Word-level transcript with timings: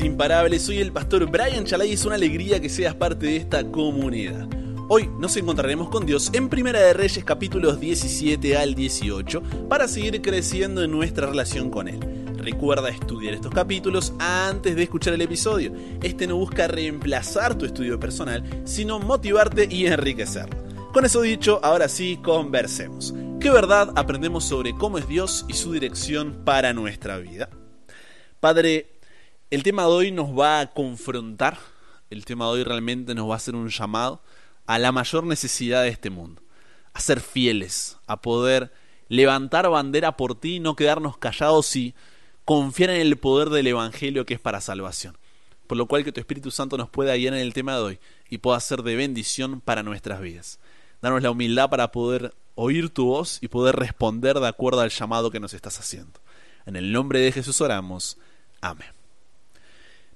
Imparables. 0.00 0.62
Soy 0.62 0.78
el 0.78 0.90
pastor 0.90 1.30
Brian 1.30 1.64
Chalay 1.64 1.90
y 1.90 1.92
es 1.92 2.04
una 2.06 2.14
alegría 2.14 2.60
que 2.60 2.70
seas 2.70 2.94
parte 2.94 3.26
de 3.26 3.36
esta 3.36 3.62
comunidad. 3.70 4.48
Hoy 4.88 5.08
nos 5.18 5.36
encontraremos 5.36 5.90
con 5.90 6.06
Dios 6.06 6.30
en 6.32 6.48
Primera 6.48 6.80
de 6.80 6.94
Reyes 6.94 7.24
capítulos 7.24 7.78
17 7.78 8.56
al 8.56 8.74
18 8.74 9.42
para 9.68 9.88
seguir 9.88 10.22
creciendo 10.22 10.82
en 10.82 10.90
nuestra 10.90 11.26
relación 11.26 11.68
con 11.68 11.88
Él. 11.88 12.00
Recuerda 12.38 12.88
estudiar 12.88 13.34
estos 13.34 13.52
capítulos 13.52 14.14
antes 14.18 14.74
de 14.76 14.82
escuchar 14.82 15.12
el 15.12 15.20
episodio. 15.20 15.74
Este 16.02 16.26
no 16.26 16.36
busca 16.36 16.68
reemplazar 16.68 17.56
tu 17.58 17.66
estudio 17.66 18.00
personal, 18.00 18.42
sino 18.64 18.98
motivarte 18.98 19.68
y 19.70 19.86
enriquecerlo. 19.86 20.56
Con 20.92 21.04
eso 21.04 21.20
dicho, 21.20 21.60
ahora 21.62 21.88
sí, 21.88 22.18
conversemos. 22.22 23.14
¿Qué 23.40 23.50
verdad 23.50 23.92
aprendemos 23.96 24.44
sobre 24.44 24.74
cómo 24.74 24.96
es 24.96 25.06
Dios 25.06 25.44
y 25.48 25.52
su 25.52 25.72
dirección 25.72 26.44
para 26.44 26.72
nuestra 26.72 27.18
vida? 27.18 27.50
Padre, 28.40 29.01
el 29.52 29.62
tema 29.62 29.82
de 29.82 29.88
hoy 29.88 30.12
nos 30.12 30.30
va 30.30 30.60
a 30.60 30.72
confrontar, 30.72 31.58
el 32.08 32.24
tema 32.24 32.46
de 32.46 32.52
hoy 32.52 32.64
realmente 32.64 33.14
nos 33.14 33.28
va 33.28 33.34
a 33.34 33.36
hacer 33.36 33.54
un 33.54 33.68
llamado 33.68 34.22
a 34.64 34.78
la 34.78 34.92
mayor 34.92 35.24
necesidad 35.24 35.82
de 35.82 35.90
este 35.90 36.08
mundo, 36.08 36.40
a 36.94 37.00
ser 37.00 37.20
fieles, 37.20 37.98
a 38.06 38.22
poder 38.22 38.72
levantar 39.10 39.68
bandera 39.68 40.16
por 40.16 40.40
ti 40.40 40.58
no 40.58 40.74
quedarnos 40.74 41.18
callados 41.18 41.76
y 41.76 41.94
confiar 42.46 42.88
en 42.88 43.02
el 43.02 43.18
poder 43.18 43.50
del 43.50 43.66
Evangelio 43.66 44.24
que 44.24 44.32
es 44.32 44.40
para 44.40 44.62
salvación. 44.62 45.18
Por 45.66 45.76
lo 45.76 45.84
cual 45.84 46.02
que 46.02 46.12
tu 46.12 46.20
Espíritu 46.20 46.50
Santo 46.50 46.78
nos 46.78 46.88
pueda 46.88 47.14
guiar 47.14 47.34
en 47.34 47.40
el 47.40 47.52
tema 47.52 47.74
de 47.76 47.82
hoy 47.82 47.98
y 48.30 48.38
pueda 48.38 48.58
ser 48.58 48.82
de 48.82 48.96
bendición 48.96 49.60
para 49.60 49.82
nuestras 49.82 50.22
vidas. 50.22 50.60
Danos 51.02 51.22
la 51.22 51.30
humildad 51.30 51.68
para 51.68 51.92
poder 51.92 52.32
oír 52.54 52.88
tu 52.88 53.04
voz 53.04 53.36
y 53.42 53.48
poder 53.48 53.76
responder 53.76 54.40
de 54.40 54.48
acuerdo 54.48 54.80
al 54.80 54.88
llamado 54.88 55.30
que 55.30 55.40
nos 55.40 55.52
estás 55.52 55.78
haciendo. 55.78 56.20
En 56.64 56.74
el 56.74 56.90
nombre 56.90 57.20
de 57.20 57.32
Jesús 57.32 57.60
oramos. 57.60 58.16
Amén. 58.62 59.01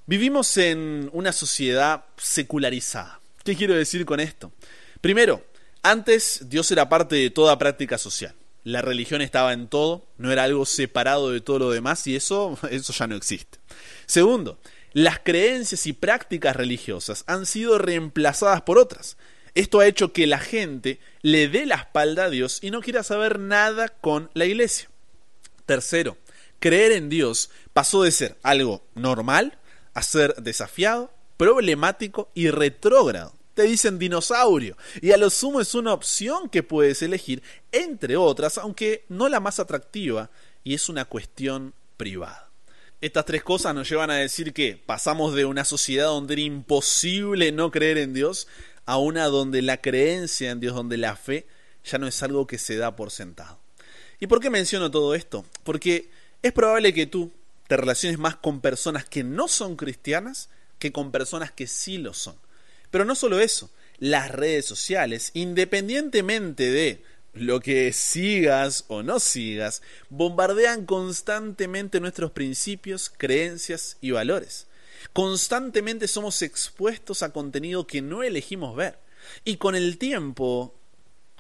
Vivimos 0.08 0.56
en 0.56 1.10
una 1.12 1.32
sociedad 1.32 2.04
secularizada. 2.16 3.20
¿Qué 3.42 3.56
quiero 3.56 3.74
decir 3.74 4.06
con 4.06 4.20
esto? 4.20 4.52
Primero, 5.00 5.44
antes 5.82 6.48
Dios 6.48 6.70
era 6.70 6.88
parte 6.88 7.16
de 7.16 7.30
toda 7.30 7.58
práctica 7.58 7.98
social. 7.98 8.32
La 8.62 8.82
religión 8.82 9.20
estaba 9.20 9.52
en 9.52 9.66
todo, 9.66 10.06
no 10.16 10.30
era 10.30 10.44
algo 10.44 10.64
separado 10.64 11.32
de 11.32 11.40
todo 11.40 11.58
lo 11.58 11.70
demás 11.72 12.06
y 12.06 12.14
eso, 12.14 12.56
eso 12.70 12.92
ya 12.92 13.08
no 13.08 13.16
existe. 13.16 13.58
Segundo, 14.06 14.60
las 14.92 15.18
creencias 15.18 15.88
y 15.88 15.92
prácticas 15.92 16.54
religiosas 16.54 17.24
han 17.26 17.44
sido 17.44 17.76
reemplazadas 17.76 18.62
por 18.62 18.78
otras. 18.78 19.16
Esto 19.56 19.80
ha 19.80 19.88
hecho 19.88 20.12
que 20.12 20.28
la 20.28 20.38
gente 20.38 21.00
le 21.22 21.48
dé 21.48 21.66
la 21.66 21.76
espalda 21.76 22.26
a 22.26 22.30
Dios 22.30 22.60
y 22.62 22.70
no 22.70 22.80
quiera 22.80 23.02
saber 23.02 23.40
nada 23.40 23.88
con 23.88 24.30
la 24.34 24.44
iglesia. 24.44 24.88
Tercero, 25.64 26.16
creer 26.60 26.92
en 26.92 27.08
Dios 27.08 27.50
pasó 27.72 28.04
de 28.04 28.12
ser 28.12 28.36
algo 28.44 28.86
normal 28.94 29.58
a 29.96 30.02
ser 30.02 30.34
desafiado, 30.34 31.10
problemático 31.38 32.28
y 32.34 32.50
retrógrado. 32.50 33.32
Te 33.54 33.62
dicen 33.62 33.98
dinosaurio 33.98 34.76
y 35.00 35.12
a 35.12 35.16
lo 35.16 35.30
sumo 35.30 35.62
es 35.62 35.74
una 35.74 35.94
opción 35.94 36.50
que 36.50 36.62
puedes 36.62 37.00
elegir 37.00 37.42
entre 37.72 38.18
otras, 38.18 38.58
aunque 38.58 39.06
no 39.08 39.30
la 39.30 39.40
más 39.40 39.58
atractiva 39.58 40.30
y 40.64 40.74
es 40.74 40.90
una 40.90 41.06
cuestión 41.06 41.72
privada. 41.96 42.50
Estas 43.00 43.24
tres 43.24 43.42
cosas 43.42 43.74
nos 43.74 43.88
llevan 43.88 44.10
a 44.10 44.16
decir 44.16 44.52
que 44.52 44.76
pasamos 44.84 45.34
de 45.34 45.46
una 45.46 45.64
sociedad 45.64 46.08
donde 46.08 46.34
era 46.34 46.42
imposible 46.42 47.50
no 47.50 47.70
creer 47.70 47.96
en 47.96 48.12
Dios 48.12 48.48
a 48.84 48.98
una 48.98 49.24
donde 49.24 49.62
la 49.62 49.80
creencia 49.80 50.50
en 50.50 50.60
Dios, 50.60 50.74
donde 50.74 50.98
la 50.98 51.16
fe 51.16 51.46
ya 51.84 51.96
no 51.96 52.06
es 52.06 52.22
algo 52.22 52.46
que 52.46 52.58
se 52.58 52.76
da 52.76 52.96
por 52.96 53.10
sentado. 53.10 53.58
¿Y 54.20 54.26
por 54.26 54.40
qué 54.40 54.50
menciono 54.50 54.90
todo 54.90 55.14
esto? 55.14 55.46
Porque 55.64 56.10
es 56.42 56.52
probable 56.52 56.92
que 56.92 57.06
tú 57.06 57.32
te 57.66 57.76
relaciones 57.76 58.18
más 58.18 58.36
con 58.36 58.60
personas 58.60 59.04
que 59.04 59.24
no 59.24 59.48
son 59.48 59.76
cristianas 59.76 60.48
que 60.78 60.92
con 60.92 61.10
personas 61.10 61.50
que 61.50 61.66
sí 61.66 61.98
lo 61.98 62.14
son. 62.14 62.36
Pero 62.90 63.04
no 63.04 63.14
solo 63.14 63.40
eso, 63.40 63.70
las 63.98 64.30
redes 64.30 64.66
sociales, 64.66 65.30
independientemente 65.34 66.70
de 66.70 67.02
lo 67.34 67.60
que 67.60 67.92
sigas 67.92 68.84
o 68.88 69.02
no 69.02 69.20
sigas, 69.20 69.82
bombardean 70.08 70.86
constantemente 70.86 72.00
nuestros 72.00 72.30
principios, 72.30 73.10
creencias 73.10 73.96
y 74.00 74.12
valores. 74.12 74.66
Constantemente 75.12 76.08
somos 76.08 76.42
expuestos 76.42 77.22
a 77.22 77.32
contenido 77.32 77.86
que 77.86 78.02
no 78.02 78.22
elegimos 78.22 78.76
ver. 78.76 78.98
Y 79.44 79.56
con 79.56 79.74
el 79.74 79.98
tiempo, 79.98 80.74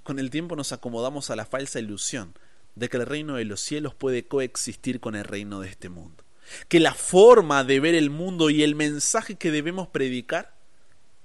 con 0.02 0.18
el 0.18 0.30
tiempo 0.30 0.56
nos 0.56 0.72
acomodamos 0.72 1.30
a 1.30 1.36
la 1.36 1.46
falsa 1.46 1.78
ilusión 1.78 2.34
de 2.76 2.88
que 2.88 2.98
el 2.98 3.06
reino 3.06 3.34
de 3.34 3.44
los 3.44 3.60
cielos 3.60 3.94
puede 3.94 4.26
coexistir 4.26 5.00
con 5.00 5.16
el 5.16 5.24
reino 5.24 5.60
de 5.60 5.68
este 5.68 5.88
mundo. 5.88 6.22
Que 6.68 6.78
la 6.78 6.94
forma 6.94 7.64
de 7.64 7.80
ver 7.80 7.96
el 7.96 8.10
mundo 8.10 8.50
y 8.50 8.62
el 8.62 8.76
mensaje 8.76 9.34
que 9.34 9.50
debemos 9.50 9.88
predicar 9.88 10.54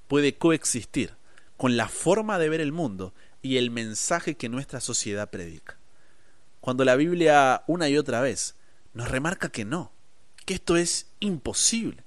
puede 0.08 0.36
coexistir 0.36 1.14
con 1.58 1.78
la 1.78 1.88
forma 1.88 2.40
de 2.40 2.50
ver 2.50 2.62
el 2.62 2.72
mundo 2.72 3.14
y 3.44 3.58
el 3.58 3.70
mensaje 3.70 4.36
que 4.36 4.50
nuestra 4.50 4.80
sociedad 4.82 5.30
predica. 5.30 5.78
Cuando 6.60 6.86
la 6.86 6.96
Biblia 6.96 7.64
una 7.68 7.88
y 7.90 7.98
otra 7.98 8.22
vez 8.22 8.56
nos 8.94 9.10
remarca 9.10 9.50
que 9.50 9.66
no, 9.66 9.92
que 10.46 10.56
esto 10.56 10.78
es 10.78 11.08
imposible. 11.20 12.04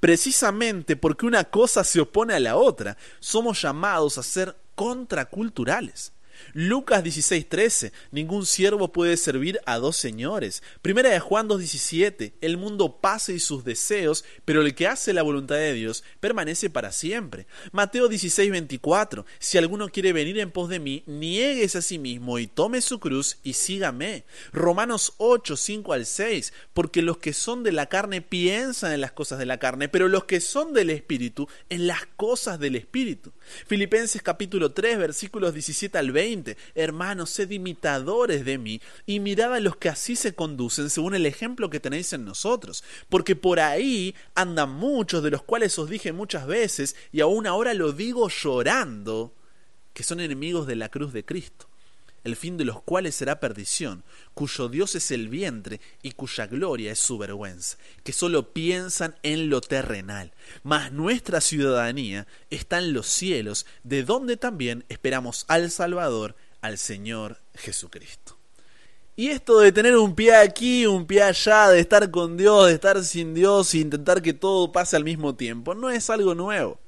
Precisamente 0.00 0.96
porque 0.96 1.26
una 1.26 1.44
cosa 1.44 1.84
se 1.84 2.00
opone 2.00 2.34
a 2.34 2.40
la 2.40 2.56
otra, 2.56 2.96
somos 3.20 3.62
llamados 3.62 4.18
a 4.18 4.22
ser 4.22 4.56
contraculturales. 4.74 6.12
Lucas 6.52 7.04
16:13, 7.04 7.92
ningún 8.10 8.46
siervo 8.46 8.92
puede 8.92 9.16
servir 9.16 9.60
a 9.66 9.78
dos 9.78 9.96
señores. 9.96 10.62
Primera 10.82 11.10
de 11.10 11.20
Juan 11.20 11.48
2:17, 11.48 12.34
el 12.40 12.56
mundo 12.56 12.98
pasa 13.00 13.32
y 13.32 13.40
sus 13.40 13.64
deseos, 13.64 14.24
pero 14.44 14.62
el 14.62 14.74
que 14.74 14.86
hace 14.86 15.12
la 15.12 15.22
voluntad 15.22 15.56
de 15.56 15.74
Dios 15.74 16.04
permanece 16.20 16.70
para 16.70 16.92
siempre. 16.92 17.46
Mateo 17.72 18.08
16:24, 18.08 19.24
si 19.38 19.58
alguno 19.58 19.88
quiere 19.88 20.12
venir 20.12 20.38
en 20.38 20.50
pos 20.50 20.68
de 20.68 20.80
mí, 20.80 21.02
niegues 21.06 21.76
a 21.76 21.82
sí 21.82 21.98
mismo 21.98 22.38
y 22.38 22.46
tome 22.46 22.80
su 22.80 23.00
cruz 23.00 23.38
y 23.42 23.54
sígame. 23.54 24.24
Romanos 24.52 25.14
8:5 25.18 25.92
al 25.92 26.06
6, 26.06 26.52
porque 26.72 27.02
los 27.02 27.18
que 27.18 27.32
son 27.32 27.62
de 27.62 27.72
la 27.72 27.86
carne 27.86 28.22
piensan 28.22 28.92
en 28.92 29.00
las 29.00 29.12
cosas 29.12 29.38
de 29.38 29.46
la 29.46 29.58
carne, 29.58 29.88
pero 29.88 30.08
los 30.08 30.24
que 30.24 30.40
son 30.40 30.72
del 30.72 30.90
espíritu 30.90 31.48
en 31.68 31.86
las 31.86 32.06
cosas 32.16 32.58
del 32.58 32.76
espíritu. 32.76 33.32
Filipenses 33.66 34.22
capítulo 34.22 34.72
3 34.72 34.98
versículos 34.98 35.54
17 35.54 35.98
al 35.98 36.12
20 36.12 36.29
Hermanos, 36.74 37.30
sed 37.30 37.50
imitadores 37.50 38.44
de 38.44 38.58
mí 38.58 38.80
y 39.06 39.20
mirad 39.20 39.54
a 39.54 39.60
los 39.60 39.76
que 39.76 39.88
así 39.88 40.16
se 40.16 40.34
conducen 40.34 40.90
según 40.90 41.14
el 41.14 41.26
ejemplo 41.26 41.70
que 41.70 41.80
tenéis 41.80 42.12
en 42.12 42.24
nosotros. 42.24 42.84
Porque 43.08 43.36
por 43.36 43.60
ahí 43.60 44.14
andan 44.34 44.70
muchos 44.70 45.22
de 45.22 45.30
los 45.30 45.42
cuales 45.42 45.78
os 45.78 45.88
dije 45.88 46.12
muchas 46.12 46.46
veces 46.46 46.96
y 47.12 47.20
aún 47.20 47.46
ahora 47.46 47.74
lo 47.74 47.92
digo 47.92 48.28
llorando, 48.28 49.34
que 49.92 50.02
son 50.02 50.20
enemigos 50.20 50.66
de 50.66 50.76
la 50.76 50.88
cruz 50.88 51.12
de 51.12 51.24
Cristo 51.24 51.69
el 52.24 52.36
fin 52.36 52.56
de 52.56 52.64
los 52.64 52.82
cuales 52.82 53.14
será 53.14 53.40
perdición, 53.40 54.04
cuyo 54.34 54.68
Dios 54.68 54.94
es 54.94 55.10
el 55.10 55.28
vientre 55.28 55.80
y 56.02 56.12
cuya 56.12 56.46
gloria 56.46 56.92
es 56.92 56.98
su 56.98 57.18
vergüenza, 57.18 57.78
que 58.04 58.12
sólo 58.12 58.52
piensan 58.52 59.16
en 59.22 59.50
lo 59.50 59.60
terrenal. 59.60 60.32
Mas 60.62 60.92
nuestra 60.92 61.40
ciudadanía 61.40 62.26
está 62.50 62.78
en 62.78 62.92
los 62.92 63.06
cielos, 63.06 63.66
de 63.84 64.02
donde 64.04 64.36
también 64.36 64.84
esperamos 64.88 65.44
al 65.48 65.70
Salvador, 65.70 66.36
al 66.60 66.78
Señor 66.78 67.40
Jesucristo. 67.54 68.36
Y 69.16 69.28
esto 69.28 69.58
de 69.58 69.72
tener 69.72 69.96
un 69.96 70.14
pie 70.14 70.34
aquí, 70.34 70.86
un 70.86 71.06
pie 71.06 71.22
allá, 71.22 71.68
de 71.68 71.80
estar 71.80 72.10
con 72.10 72.36
Dios, 72.36 72.68
de 72.68 72.74
estar 72.74 73.04
sin 73.04 73.34
Dios 73.34 73.74
e 73.74 73.78
intentar 73.78 74.22
que 74.22 74.32
todo 74.32 74.72
pase 74.72 74.96
al 74.96 75.04
mismo 75.04 75.34
tiempo, 75.34 75.74
no 75.74 75.90
es 75.90 76.08
algo 76.08 76.34
nuevo. 76.34 76.78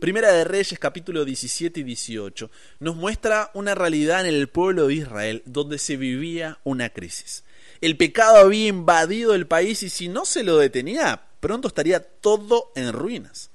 Primera 0.00 0.32
de 0.32 0.44
Reyes 0.44 0.78
capítulo 0.78 1.24
17 1.24 1.80
y 1.80 1.82
18 1.82 2.50
nos 2.80 2.96
muestra 2.96 3.50
una 3.54 3.74
realidad 3.74 4.26
en 4.26 4.34
el 4.34 4.48
pueblo 4.48 4.86
de 4.86 4.94
Israel 4.94 5.42
donde 5.46 5.78
se 5.78 5.96
vivía 5.96 6.58
una 6.64 6.90
crisis. 6.90 7.44
El 7.80 7.96
pecado 7.96 8.38
había 8.38 8.68
invadido 8.68 9.34
el 9.34 9.46
país 9.46 9.82
y 9.82 9.90
si 9.90 10.08
no 10.08 10.24
se 10.24 10.42
lo 10.42 10.56
detenía, 10.56 11.22
pronto 11.40 11.68
estaría 11.68 12.00
todo 12.00 12.72
en 12.74 12.92
ruinas. 12.92 13.50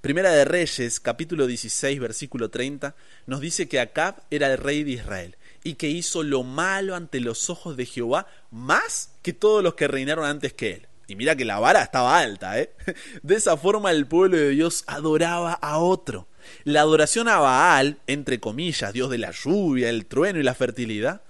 Primera 0.00 0.30
de 0.32 0.44
Reyes 0.44 1.00
capítulo 1.00 1.46
16 1.46 2.00
versículo 2.00 2.50
30 2.50 2.94
nos 3.26 3.40
dice 3.40 3.68
que 3.68 3.80
Acab 3.80 4.22
era 4.30 4.52
el 4.52 4.58
rey 4.58 4.84
de 4.84 4.92
Israel 4.92 5.36
y 5.64 5.74
que 5.74 5.88
hizo 5.88 6.22
lo 6.22 6.42
malo 6.42 6.96
ante 6.96 7.20
los 7.20 7.50
ojos 7.50 7.76
de 7.76 7.86
Jehová 7.86 8.26
más 8.50 9.12
que 9.22 9.32
todos 9.32 9.62
los 9.62 9.74
que 9.74 9.88
reinaron 9.88 10.24
antes 10.24 10.52
que 10.52 10.72
él. 10.72 10.88
Y 11.08 11.16
mira 11.16 11.34
que 11.34 11.46
la 11.46 11.58
vara 11.58 11.82
estaba 11.82 12.18
alta, 12.18 12.60
¿eh? 12.60 12.72
De 13.22 13.34
esa 13.34 13.56
forma 13.56 13.90
el 13.90 14.06
pueblo 14.06 14.36
de 14.36 14.50
Dios 14.50 14.84
adoraba 14.86 15.54
a 15.54 15.78
otro. 15.78 16.28
La 16.64 16.82
adoración 16.82 17.28
a 17.28 17.38
Baal, 17.38 17.98
entre 18.06 18.38
comillas, 18.38 18.92
Dios 18.92 19.10
de 19.10 19.18
la 19.18 19.32
lluvia, 19.32 19.88
el 19.88 20.06
trueno 20.06 20.38
y 20.38 20.42
la 20.42 20.54
fertilidad, 20.54 21.22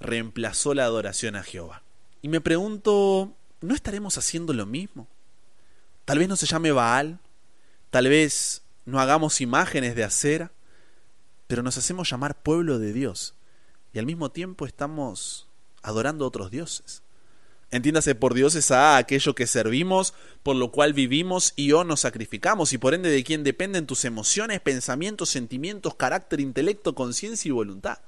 reemplazó 0.00 0.74
la 0.74 0.84
adoración 0.84 1.34
a 1.34 1.42
Jehová. 1.42 1.82
Y 2.20 2.28
me 2.28 2.40
pregunto, 2.42 3.34
¿no 3.62 3.74
estaremos 3.74 4.18
haciendo 4.18 4.52
lo 4.52 4.66
mismo? 4.66 5.08
Tal 6.04 6.18
vez 6.18 6.28
no 6.28 6.36
se 6.36 6.46
llame 6.46 6.70
Baal, 6.70 7.18
tal 7.90 8.08
vez 8.08 8.62
no 8.84 9.00
hagamos 9.00 9.40
imágenes 9.40 9.94
de 9.94 10.04
acera, 10.04 10.52
pero 11.46 11.62
nos 11.62 11.78
hacemos 11.78 12.10
llamar 12.10 12.42
pueblo 12.42 12.78
de 12.78 12.92
Dios 12.92 13.34
y 13.92 13.98
al 13.98 14.06
mismo 14.06 14.30
tiempo 14.30 14.66
estamos 14.66 15.48
adorando 15.82 16.24
a 16.24 16.28
otros 16.28 16.50
dioses. 16.50 17.01
Entiéndase 17.72 18.14
por 18.14 18.34
Dios 18.34 18.54
es 18.54 18.70
a 18.70 18.98
aquello 18.98 19.34
que 19.34 19.46
servimos, 19.46 20.12
por 20.42 20.56
lo 20.56 20.70
cual 20.70 20.92
vivimos 20.92 21.54
y 21.56 21.72
o 21.72 21.84
nos 21.84 22.00
sacrificamos, 22.00 22.74
y 22.74 22.78
por 22.78 22.92
ende 22.92 23.10
de 23.10 23.24
quien 23.24 23.44
dependen 23.44 23.86
tus 23.86 24.04
emociones, 24.04 24.60
pensamientos, 24.60 25.30
sentimientos, 25.30 25.94
carácter, 25.94 26.40
intelecto, 26.40 26.94
conciencia 26.94 27.48
y 27.48 27.52
voluntad. 27.52 27.98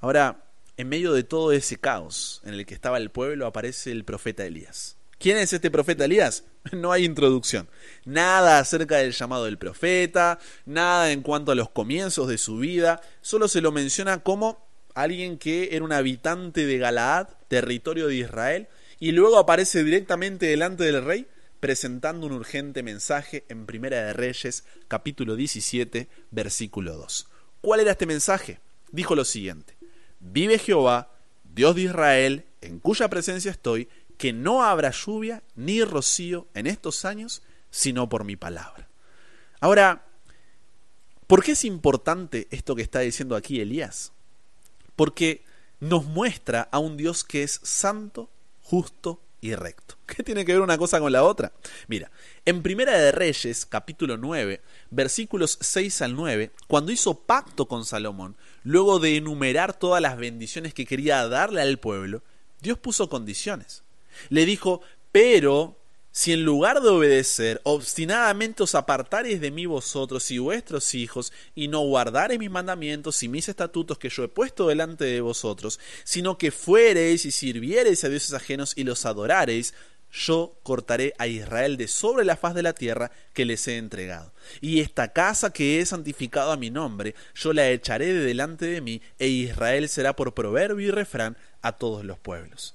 Ahora, 0.00 0.44
en 0.76 0.88
medio 0.88 1.12
de 1.12 1.22
todo 1.22 1.52
ese 1.52 1.76
caos 1.76 2.42
en 2.44 2.54
el 2.54 2.66
que 2.66 2.74
estaba 2.74 2.98
el 2.98 3.10
pueblo, 3.10 3.46
aparece 3.46 3.92
el 3.92 4.04
profeta 4.04 4.44
Elías. 4.44 4.96
¿Quién 5.20 5.38
es 5.38 5.52
este 5.52 5.70
profeta 5.70 6.04
Elías? 6.04 6.44
No 6.72 6.90
hay 6.90 7.04
introducción. 7.04 7.68
Nada 8.04 8.58
acerca 8.58 8.96
del 8.96 9.12
llamado 9.12 9.44
del 9.44 9.56
profeta, 9.56 10.40
nada 10.64 11.12
en 11.12 11.22
cuanto 11.22 11.52
a 11.52 11.54
los 11.54 11.70
comienzos 11.70 12.26
de 12.26 12.38
su 12.38 12.58
vida, 12.58 13.00
solo 13.20 13.46
se 13.46 13.60
lo 13.60 13.70
menciona 13.70 14.24
como 14.24 14.65
alguien 14.96 15.36
que 15.36 15.68
era 15.72 15.84
un 15.84 15.92
habitante 15.92 16.64
de 16.64 16.78
Galaad, 16.78 17.28
territorio 17.48 18.08
de 18.08 18.16
Israel, 18.16 18.68
y 18.98 19.12
luego 19.12 19.38
aparece 19.38 19.84
directamente 19.84 20.46
delante 20.46 20.84
del 20.84 21.04
rey 21.04 21.26
presentando 21.60 22.26
un 22.26 22.32
urgente 22.32 22.82
mensaje 22.82 23.44
en 23.50 23.66
Primera 23.66 24.02
de 24.06 24.14
Reyes, 24.14 24.64
capítulo 24.88 25.36
17, 25.36 26.08
versículo 26.30 26.96
2. 26.96 27.28
¿Cuál 27.60 27.80
era 27.80 27.90
este 27.90 28.06
mensaje? 28.06 28.58
Dijo 28.90 29.14
lo 29.14 29.26
siguiente: 29.26 29.76
Vive 30.18 30.58
Jehová, 30.58 31.12
Dios 31.44 31.74
de 31.74 31.82
Israel, 31.82 32.46
en 32.62 32.78
cuya 32.78 33.10
presencia 33.10 33.50
estoy, 33.50 33.90
que 34.16 34.32
no 34.32 34.64
habrá 34.64 34.92
lluvia 34.92 35.42
ni 35.56 35.84
rocío 35.84 36.48
en 36.54 36.66
estos 36.66 37.04
años, 37.04 37.42
sino 37.70 38.08
por 38.08 38.24
mi 38.24 38.36
palabra. 38.36 38.88
Ahora, 39.60 40.06
¿por 41.26 41.44
qué 41.44 41.52
es 41.52 41.66
importante 41.66 42.48
esto 42.50 42.74
que 42.74 42.82
está 42.82 43.00
diciendo 43.00 43.36
aquí 43.36 43.60
Elías? 43.60 44.12
Porque 44.96 45.44
nos 45.80 46.04
muestra 46.04 46.68
a 46.72 46.78
un 46.78 46.96
Dios 46.96 47.22
que 47.22 47.42
es 47.42 47.60
santo, 47.62 48.30
justo 48.62 49.20
y 49.40 49.54
recto. 49.54 49.96
¿Qué 50.06 50.22
tiene 50.22 50.44
que 50.44 50.52
ver 50.52 50.62
una 50.62 50.78
cosa 50.78 50.98
con 51.00 51.12
la 51.12 51.24
otra? 51.24 51.52
Mira, 51.88 52.10
en 52.44 52.62
Primera 52.62 52.98
de 52.98 53.12
Reyes, 53.12 53.66
capítulo 53.66 54.16
9, 54.16 54.60
versículos 54.90 55.58
6 55.60 56.02
al 56.02 56.14
9, 56.16 56.50
cuando 56.66 56.92
hizo 56.92 57.20
pacto 57.20 57.66
con 57.66 57.84
Salomón, 57.84 58.36
luego 58.64 58.98
de 58.98 59.16
enumerar 59.16 59.78
todas 59.78 60.02
las 60.02 60.16
bendiciones 60.16 60.74
que 60.74 60.86
quería 60.86 61.26
darle 61.28 61.60
al 61.60 61.78
pueblo, 61.78 62.22
Dios 62.60 62.78
puso 62.78 63.08
condiciones. 63.08 63.82
Le 64.30 64.46
dijo, 64.46 64.80
pero 65.12 65.78
si 66.16 66.32
en 66.32 66.46
lugar 66.46 66.80
de 66.80 66.88
obedecer, 66.88 67.60
obstinadamente 67.62 68.62
os 68.62 68.74
apartareis 68.74 69.38
de 69.38 69.50
mí 69.50 69.66
vosotros 69.66 70.30
y 70.30 70.38
vuestros 70.38 70.94
hijos, 70.94 71.30
y 71.54 71.68
no 71.68 71.80
guardareis 71.80 72.40
mis 72.40 72.50
mandamientos 72.50 73.22
y 73.22 73.28
mis 73.28 73.50
estatutos 73.50 73.98
que 73.98 74.08
yo 74.08 74.24
he 74.24 74.28
puesto 74.28 74.66
delante 74.66 75.04
de 75.04 75.20
vosotros, 75.20 75.78
sino 76.04 76.38
que 76.38 76.50
fuereis 76.52 77.26
y 77.26 77.32
sirviereis 77.32 78.02
a 78.02 78.08
dioses 78.08 78.32
ajenos 78.32 78.72
y 78.76 78.84
los 78.84 79.04
adorareis, 79.04 79.74
yo 80.10 80.58
cortaré 80.62 81.12
a 81.18 81.26
Israel 81.26 81.76
de 81.76 81.86
sobre 81.86 82.24
la 82.24 82.38
faz 82.38 82.54
de 82.54 82.62
la 82.62 82.72
tierra 82.72 83.10
que 83.34 83.44
les 83.44 83.68
he 83.68 83.76
entregado. 83.76 84.32
Y 84.62 84.80
esta 84.80 85.12
casa 85.12 85.52
que 85.52 85.80
he 85.80 85.84
santificado 85.84 86.50
a 86.50 86.56
mi 86.56 86.70
nombre, 86.70 87.14
yo 87.34 87.52
la 87.52 87.68
echaré 87.68 88.14
de 88.14 88.24
delante 88.24 88.64
de 88.64 88.80
mí, 88.80 89.02
e 89.18 89.28
Israel 89.28 89.86
será 89.90 90.16
por 90.16 90.32
proverbio 90.32 90.88
y 90.88 90.90
refrán 90.90 91.36
a 91.60 91.72
todos 91.72 92.06
los 92.06 92.18
pueblos. 92.18 92.74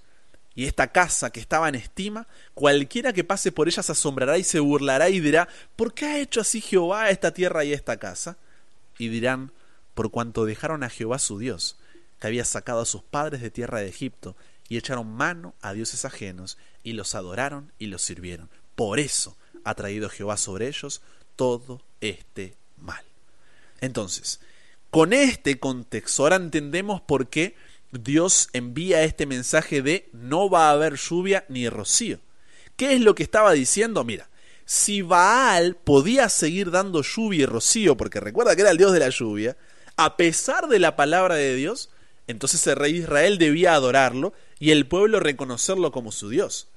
Y 0.54 0.66
esta 0.66 0.92
casa 0.92 1.30
que 1.30 1.40
estaba 1.40 1.70
en 1.70 1.76
estima, 1.76 2.28
cualquiera 2.54 3.14
que 3.14 3.24
pase 3.24 3.52
por 3.52 3.68
ella 3.68 3.84
se 3.84 3.94
asombrará 3.94 4.38
y 4.38 4.44
se 4.44 4.60
burlará 4.60 5.10
y 5.10 5.20
dirá, 5.20 5.48
¿por 5.76 5.94
qué 5.94 6.06
ha 6.06 6.20
hecho 6.20 6.42
así 6.42 6.60
Jehová 6.60 7.10
esta 7.10 7.34
tierra 7.34 7.64
y 7.64 7.72
esta 7.72 7.98
casa? 7.98 8.38
Y 8.98 9.08
dirán, 9.08 9.52
por 9.94 10.12
cuanto 10.12 10.46
dejaron 10.46 10.84
a 10.84 10.90
Jehová 10.90 11.20
su 11.20 11.40
Dios, 11.40 11.78
que 12.20 12.28
había 12.28 12.46
sacado 12.46 12.82
a 12.82 12.86
sus 12.86 13.04
padres 13.04 13.42
de 13.42 13.50
tierra 13.50 13.80
de 13.80 13.88
Egipto, 13.88 14.36
y 14.68 14.78
echaron 14.78 15.08
mano 15.08 15.54
a 15.62 15.74
dioses 15.74 16.06
ajenos, 16.06 16.58
y 16.84 16.94
los 16.94 17.16
adoraron 17.16 17.72
y 17.80 17.88
los 17.88 18.02
sirvieron. 18.02 18.50
Por 18.76 19.00
eso 19.00 19.38
ha 19.64 19.76
traído 19.76 20.10
Jehová 20.10 20.38
sobre 20.38 20.68
ellos 20.68 21.02
todo 21.36 21.82
este 22.02 22.56
mal. 22.78 23.04
Entonces, 23.80 24.40
con 24.90 25.14
este 25.14 25.60
contexto, 25.60 26.24
ahora 26.24 26.36
entendemos 26.36 27.02
por 27.02 27.30
qué 27.30 27.56
Dios 27.92 28.50
envía 28.54 29.04
este 29.04 29.26
mensaje 29.26 29.82
de 29.82 30.10
no 30.14 30.50
va 30.50 30.70
a 30.70 30.72
haber 30.72 30.96
lluvia 30.96 31.46
ni 31.50 31.68
rocío. 31.68 32.20
¿Qué 32.78 32.94
es 32.94 33.02
lo 33.02 33.16
que 33.16 33.24
estaba 33.24 33.52
diciendo? 33.52 34.04
Mira, 34.04 34.30
si 34.66 35.02
Baal 35.02 35.76
podía 35.76 36.30
seguir 36.30 36.72
dando 36.72 37.02
lluvia 37.02 37.44
y 37.44 37.46
rocío, 37.46 37.98
porque 37.98 38.22
recuerda 38.22 38.56
que 38.56 38.62
era 38.62 38.72
el 38.72 38.78
Dios 38.78 38.94
de 38.94 39.00
la 39.00 39.10
lluvia, 39.10 39.58
a 39.98 40.16
pesar 40.16 40.68
de 40.70 40.80
la 40.80 40.96
palabra 40.96 41.36
de 41.36 41.54
Dios, 41.56 41.90
entonces 42.28 42.66
el 42.68 42.78
rey 42.78 42.98
Israel 42.98 43.38
debía 43.38 43.74
adorarlo 43.74 44.34
y 44.58 44.72
el 44.72 44.88
pueblo 44.88 45.20
reconocerlo 45.20 45.92
como 45.92 46.14
su 46.14 46.30
Dios. 46.30 46.70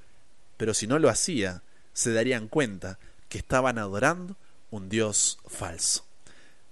Pero 0.57 0.75
si 0.75 0.89
no 0.89 0.99
lo 0.99 1.09
hacía, 1.09 1.63
se 1.93 2.13
darían 2.13 2.49
cuenta 2.49 2.99
que 3.29 3.39
estaban 3.39 3.79
adorando 3.79 4.37
un 4.71 4.89
Dios 4.89 5.39
falso. 5.47 6.05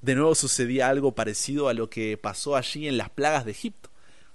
De 0.01 0.17
nuevo 0.17 0.35
sucedía 0.35 0.89
algo 0.89 1.13
parecido 1.13 1.69
a 1.69 1.75
lo 1.75 1.89
que 1.89 2.17
pasó 2.17 2.57
allí 2.57 2.89
en 2.89 2.99
las 2.99 3.11
plagas 3.11 3.45
de 3.45 3.53
Egipto 3.53 3.92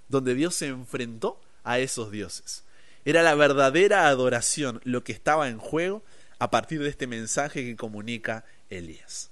donde 0.08 0.34
Dios 0.34 0.54
se 0.54 0.68
enfrentó 0.68 1.40
a 1.64 1.78
esos 1.78 2.10
dioses. 2.10 2.64
Era 3.04 3.22
la 3.22 3.34
verdadera 3.34 4.08
adoración 4.08 4.80
lo 4.84 5.04
que 5.04 5.12
estaba 5.12 5.48
en 5.48 5.58
juego 5.58 6.02
a 6.38 6.50
partir 6.50 6.82
de 6.82 6.88
este 6.88 7.06
mensaje 7.06 7.64
que 7.64 7.76
comunica 7.76 8.44
Elías. 8.70 9.30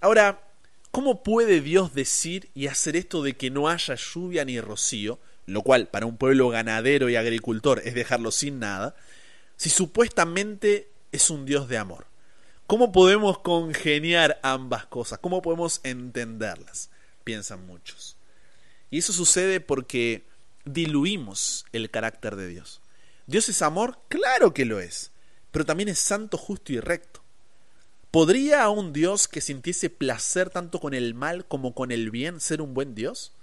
Ahora, 0.00 0.40
¿cómo 0.90 1.22
puede 1.22 1.60
Dios 1.60 1.94
decir 1.94 2.48
y 2.54 2.66
hacer 2.68 2.96
esto 2.96 3.22
de 3.22 3.36
que 3.36 3.50
no 3.50 3.68
haya 3.68 3.94
lluvia 3.94 4.44
ni 4.44 4.60
rocío, 4.60 5.18
lo 5.46 5.62
cual 5.62 5.88
para 5.88 6.06
un 6.06 6.16
pueblo 6.16 6.48
ganadero 6.48 7.08
y 7.08 7.16
agricultor 7.16 7.82
es 7.84 7.94
dejarlo 7.94 8.30
sin 8.30 8.58
nada, 8.58 8.94
si 9.56 9.70
supuestamente 9.70 10.88
es 11.12 11.30
un 11.30 11.46
Dios 11.46 11.68
de 11.68 11.78
amor? 11.78 12.06
¿Cómo 12.66 12.90
podemos 12.90 13.38
congeniar 13.38 14.40
ambas 14.42 14.86
cosas? 14.86 15.20
¿Cómo 15.20 15.40
podemos 15.40 15.80
entenderlas? 15.84 16.90
Piensan 17.22 17.64
muchos. 17.64 18.15
Y 18.96 19.00
eso 19.00 19.12
sucede 19.12 19.60
porque 19.60 20.24
diluimos 20.64 21.66
el 21.72 21.90
carácter 21.90 22.34
de 22.34 22.48
Dios. 22.48 22.80
¿Dios 23.26 23.46
es 23.50 23.60
amor? 23.60 23.98
Claro 24.08 24.54
que 24.54 24.64
lo 24.64 24.80
es, 24.80 25.12
pero 25.50 25.66
también 25.66 25.90
es 25.90 25.98
santo, 25.98 26.38
justo 26.38 26.72
y 26.72 26.80
recto. 26.80 27.22
¿Podría 28.10 28.66
un 28.70 28.94
Dios 28.94 29.28
que 29.28 29.42
sintiese 29.42 29.90
placer 29.90 30.48
tanto 30.48 30.80
con 30.80 30.94
el 30.94 31.12
mal 31.12 31.44
como 31.44 31.74
con 31.74 31.92
el 31.92 32.10
bien 32.10 32.40
ser 32.40 32.62
un 32.62 32.72
buen 32.72 32.94
Dios? 32.94 33.34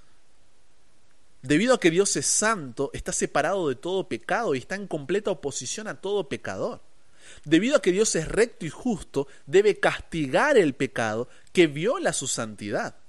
Debido 1.43 1.75
a 1.75 1.79
que 1.79 1.91
Dios 1.91 2.15
es 2.15 2.25
santo, 2.25 2.89
está 2.91 3.11
separado 3.11 3.69
de 3.69 3.75
todo 3.75 4.09
pecado 4.09 4.55
y 4.55 4.57
está 4.57 4.73
en 4.73 4.87
completa 4.87 5.29
oposición 5.29 5.87
a 5.87 6.01
todo 6.01 6.29
pecador. 6.29 6.81
Debido 7.45 7.77
a 7.77 7.81
que 7.83 7.91
Dios 7.91 8.15
es 8.15 8.27
recto 8.27 8.65
y 8.65 8.71
justo, 8.71 9.27
debe 9.45 9.79
castigar 9.79 10.57
el 10.57 10.73
pecado 10.73 11.29
que 11.51 11.67
viola 11.67 12.11
su 12.11 12.25
santidad 12.25 13.02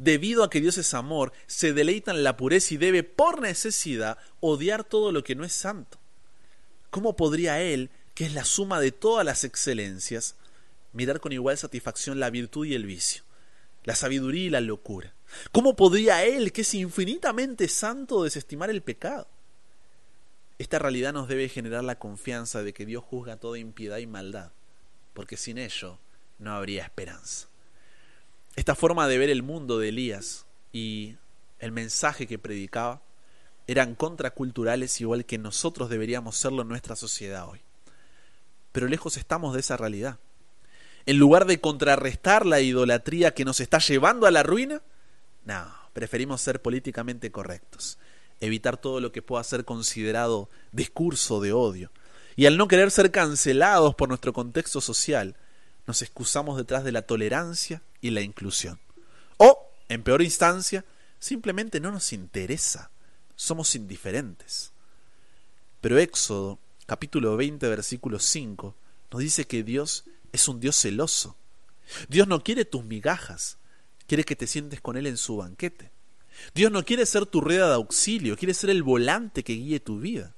debido 0.00 0.42
a 0.42 0.50
que 0.50 0.62
Dios 0.62 0.78
es 0.78 0.94
amor, 0.94 1.32
se 1.46 1.74
deleita 1.74 2.10
en 2.10 2.24
la 2.24 2.38
pureza 2.38 2.72
y 2.74 2.78
debe 2.78 3.02
por 3.02 3.42
necesidad 3.42 4.16
odiar 4.40 4.82
todo 4.82 5.12
lo 5.12 5.22
que 5.22 5.34
no 5.34 5.44
es 5.44 5.52
santo. 5.52 5.98
¿Cómo 6.88 7.16
podría 7.16 7.60
Él, 7.60 7.90
que 8.14 8.24
es 8.24 8.32
la 8.32 8.44
suma 8.44 8.80
de 8.80 8.92
todas 8.92 9.26
las 9.26 9.44
excelencias, 9.44 10.36
mirar 10.94 11.20
con 11.20 11.32
igual 11.32 11.58
satisfacción 11.58 12.18
la 12.18 12.30
virtud 12.30 12.64
y 12.64 12.74
el 12.74 12.86
vicio, 12.86 13.24
la 13.84 13.94
sabiduría 13.94 14.46
y 14.46 14.50
la 14.50 14.62
locura? 14.62 15.12
¿Cómo 15.52 15.76
podría 15.76 16.24
Él, 16.24 16.50
que 16.52 16.62
es 16.62 16.72
infinitamente 16.72 17.68
santo, 17.68 18.24
desestimar 18.24 18.70
el 18.70 18.80
pecado? 18.80 19.28
Esta 20.58 20.78
realidad 20.78 21.12
nos 21.12 21.28
debe 21.28 21.50
generar 21.50 21.84
la 21.84 21.98
confianza 21.98 22.62
de 22.62 22.72
que 22.72 22.86
Dios 22.86 23.04
juzga 23.04 23.36
toda 23.36 23.58
impiedad 23.58 23.98
y 23.98 24.06
maldad, 24.06 24.50
porque 25.12 25.36
sin 25.36 25.58
ello 25.58 25.98
no 26.38 26.52
habría 26.52 26.84
esperanza. 26.84 27.49
Esta 28.56 28.74
forma 28.74 29.06
de 29.08 29.18
ver 29.18 29.30
el 29.30 29.42
mundo 29.42 29.78
de 29.78 29.88
Elías 29.90 30.46
y 30.72 31.16
el 31.58 31.72
mensaje 31.72 32.26
que 32.26 32.38
predicaba 32.38 33.02
eran 33.66 33.94
contraculturales 33.94 35.00
igual 35.00 35.24
que 35.24 35.38
nosotros 35.38 35.88
deberíamos 35.88 36.36
serlo 36.36 36.62
en 36.62 36.68
nuestra 36.68 36.96
sociedad 36.96 37.48
hoy. 37.48 37.60
Pero 38.72 38.88
lejos 38.88 39.16
estamos 39.16 39.54
de 39.54 39.60
esa 39.60 39.76
realidad. 39.76 40.18
En 41.06 41.18
lugar 41.18 41.46
de 41.46 41.60
contrarrestar 41.60 42.46
la 42.46 42.60
idolatría 42.60 43.32
que 43.32 43.44
nos 43.44 43.60
está 43.60 43.78
llevando 43.78 44.26
a 44.26 44.30
la 44.30 44.42
ruina, 44.42 44.82
no, 45.44 45.72
preferimos 45.92 46.40
ser 46.40 46.60
políticamente 46.60 47.30
correctos, 47.30 47.98
evitar 48.40 48.76
todo 48.76 49.00
lo 49.00 49.12
que 49.12 49.22
pueda 49.22 49.42
ser 49.44 49.64
considerado 49.64 50.50
discurso 50.72 51.40
de 51.40 51.52
odio. 51.52 51.90
Y 52.36 52.46
al 52.46 52.56
no 52.56 52.68
querer 52.68 52.90
ser 52.90 53.10
cancelados 53.10 53.94
por 53.94 54.08
nuestro 54.08 54.32
contexto 54.32 54.80
social, 54.80 55.36
nos 55.86 56.02
excusamos 56.02 56.56
detrás 56.56 56.84
de 56.84 56.92
la 56.92 57.02
tolerancia 57.02 57.82
y 58.00 58.10
la 58.10 58.22
inclusión. 58.22 58.78
O, 59.36 59.70
en 59.88 60.02
peor 60.02 60.22
instancia, 60.22 60.84
simplemente 61.18 61.80
no 61.80 61.90
nos 61.90 62.12
interesa, 62.12 62.90
somos 63.36 63.74
indiferentes. 63.74 64.72
Pero 65.80 65.98
Éxodo, 65.98 66.58
capítulo 66.86 67.36
20, 67.36 67.68
versículo 67.68 68.18
5, 68.18 68.74
nos 69.12 69.20
dice 69.20 69.46
que 69.46 69.62
Dios 69.62 70.04
es 70.32 70.48
un 70.48 70.60
Dios 70.60 70.76
celoso. 70.76 71.36
Dios 72.08 72.28
no 72.28 72.42
quiere 72.42 72.64
tus 72.64 72.84
migajas, 72.84 73.58
quiere 74.06 74.24
que 74.24 74.36
te 74.36 74.46
sientes 74.46 74.80
con 74.80 74.96
Él 74.96 75.06
en 75.06 75.16
su 75.16 75.36
banquete. 75.36 75.90
Dios 76.54 76.70
no 76.70 76.84
quiere 76.84 77.06
ser 77.06 77.26
tu 77.26 77.40
rueda 77.40 77.68
de 77.68 77.74
auxilio, 77.74 78.36
quiere 78.36 78.54
ser 78.54 78.70
el 78.70 78.82
volante 78.82 79.42
que 79.42 79.54
guíe 79.54 79.80
tu 79.80 80.00
vida. 80.00 80.34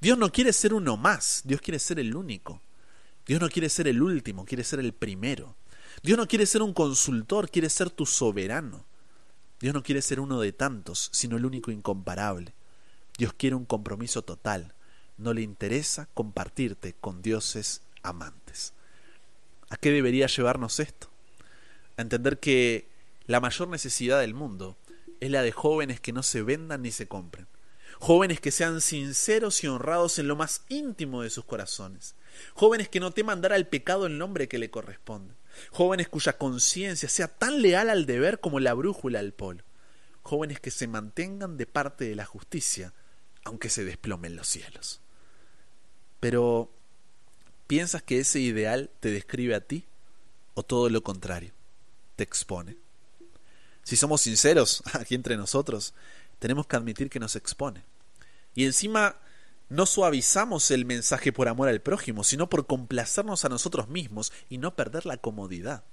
Dios 0.00 0.18
no 0.18 0.32
quiere 0.32 0.52
ser 0.52 0.74
uno 0.74 0.96
más, 0.96 1.42
Dios 1.44 1.60
quiere 1.60 1.78
ser 1.78 1.98
el 1.98 2.14
único. 2.16 2.62
Dios 3.26 3.40
no 3.40 3.48
quiere 3.48 3.68
ser 3.68 3.88
el 3.88 4.02
último, 4.02 4.44
quiere 4.44 4.64
ser 4.64 4.80
el 4.80 4.92
primero. 4.92 5.56
Dios 6.02 6.18
no 6.18 6.28
quiere 6.28 6.46
ser 6.46 6.62
un 6.62 6.72
consultor, 6.72 7.50
quiere 7.50 7.70
ser 7.70 7.90
tu 7.90 8.06
soberano. 8.06 8.84
Dios 9.60 9.74
no 9.74 9.82
quiere 9.82 10.02
ser 10.02 10.20
uno 10.20 10.40
de 10.40 10.52
tantos, 10.52 11.08
sino 11.12 11.36
el 11.36 11.46
único 11.46 11.70
incomparable. 11.70 12.54
Dios 13.16 13.32
quiere 13.32 13.56
un 13.56 13.64
compromiso 13.64 14.22
total. 14.22 14.74
No 15.16 15.32
le 15.32 15.42
interesa 15.42 16.08
compartirte 16.12 16.94
con 17.00 17.22
dioses 17.22 17.82
amantes. 18.02 18.74
¿A 19.70 19.76
qué 19.76 19.90
debería 19.90 20.26
llevarnos 20.26 20.78
esto? 20.78 21.08
A 21.96 22.02
entender 22.02 22.38
que 22.38 22.88
la 23.26 23.40
mayor 23.40 23.68
necesidad 23.68 24.20
del 24.20 24.34
mundo 24.34 24.76
es 25.20 25.30
la 25.30 25.42
de 25.42 25.52
jóvenes 25.52 26.00
que 26.00 26.12
no 26.12 26.22
se 26.22 26.42
vendan 26.42 26.82
ni 26.82 26.92
se 26.92 27.08
compren. 27.08 27.46
Jóvenes 27.98 28.40
que 28.40 28.50
sean 28.50 28.82
sinceros 28.82 29.64
y 29.64 29.68
honrados 29.68 30.18
en 30.18 30.28
lo 30.28 30.36
más 30.36 30.62
íntimo 30.68 31.22
de 31.22 31.30
sus 31.30 31.46
corazones. 31.46 32.14
Jóvenes 32.54 32.90
que 32.90 33.00
no 33.00 33.10
teman 33.10 33.40
dar 33.40 33.54
al 33.54 33.66
pecado 33.66 34.06
el 34.06 34.18
nombre 34.18 34.48
que 34.48 34.58
le 34.58 34.70
corresponde. 34.70 35.34
Jóvenes 35.70 36.08
cuya 36.08 36.36
conciencia 36.36 37.08
sea 37.08 37.28
tan 37.28 37.62
leal 37.62 37.90
al 37.90 38.06
deber 38.06 38.40
como 38.40 38.60
la 38.60 38.74
brújula 38.74 39.20
al 39.20 39.32
polo. 39.32 39.64
Jóvenes 40.22 40.60
que 40.60 40.70
se 40.70 40.88
mantengan 40.88 41.56
de 41.56 41.66
parte 41.66 42.04
de 42.04 42.14
la 42.16 42.24
justicia, 42.24 42.92
aunque 43.44 43.70
se 43.70 43.84
desplomen 43.84 44.36
los 44.36 44.48
cielos. 44.48 45.00
Pero, 46.20 46.70
¿piensas 47.66 48.02
que 48.02 48.18
ese 48.18 48.40
ideal 48.40 48.90
te 49.00 49.10
describe 49.10 49.54
a 49.54 49.60
ti? 49.60 49.84
¿O 50.54 50.62
todo 50.62 50.88
lo 50.88 51.02
contrario? 51.02 51.52
Te 52.16 52.24
expone. 52.24 52.76
Si 53.84 53.94
somos 53.94 54.22
sinceros, 54.22 54.82
aquí 54.94 55.14
entre 55.14 55.36
nosotros, 55.36 55.94
tenemos 56.38 56.66
que 56.66 56.76
admitir 56.76 57.08
que 57.08 57.20
nos 57.20 57.36
expone. 57.36 57.84
Y 58.54 58.64
encima 58.64 59.16
no 59.68 59.86
suavizamos 59.86 60.70
el 60.70 60.84
mensaje 60.84 61.32
por 61.32 61.48
amor 61.48 61.68
al 61.68 61.80
prójimo, 61.80 62.24
sino 62.24 62.48
por 62.48 62.66
complacernos 62.66 63.44
a 63.44 63.48
nosotros 63.48 63.88
mismos 63.88 64.32
y 64.48 64.58
no 64.58 64.76
perder 64.76 65.06
la 65.06 65.16
comodidad. 65.16 65.84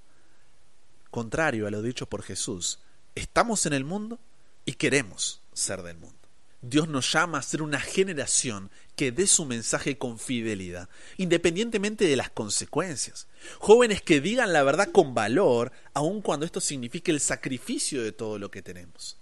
Contrario 1.10 1.66
a 1.66 1.70
lo 1.70 1.82
dicho 1.82 2.06
por 2.06 2.22
Jesús, 2.22 2.80
estamos 3.14 3.66
en 3.66 3.72
el 3.72 3.84
mundo 3.84 4.18
y 4.64 4.74
queremos 4.74 5.42
ser 5.52 5.82
del 5.82 5.96
mundo. 5.96 6.18
Dios 6.62 6.88
nos 6.88 7.12
llama 7.12 7.38
a 7.38 7.42
ser 7.42 7.60
una 7.60 7.78
generación 7.78 8.70
que 8.96 9.12
dé 9.12 9.26
su 9.26 9.44
mensaje 9.44 9.98
con 9.98 10.18
fidelidad, 10.18 10.88
independientemente 11.18 12.06
de 12.06 12.16
las 12.16 12.30
consecuencias. 12.30 13.26
Jóvenes 13.58 14.00
que 14.00 14.22
digan 14.22 14.52
la 14.52 14.62
verdad 14.62 14.90
con 14.90 15.14
valor, 15.14 15.72
aun 15.92 16.22
cuando 16.22 16.46
esto 16.46 16.60
signifique 16.60 17.10
el 17.10 17.20
sacrificio 17.20 18.02
de 18.02 18.12
todo 18.12 18.38
lo 18.38 18.50
que 18.50 18.62
tenemos. 18.62 19.18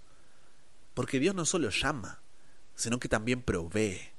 Porque 0.93 1.19
Dios 1.19 1.35
no 1.35 1.45
solo 1.45 1.69
llama, 1.69 2.21
sino 2.75 2.97
que 2.97 3.09
también 3.09 3.41
provee. 3.41 4.12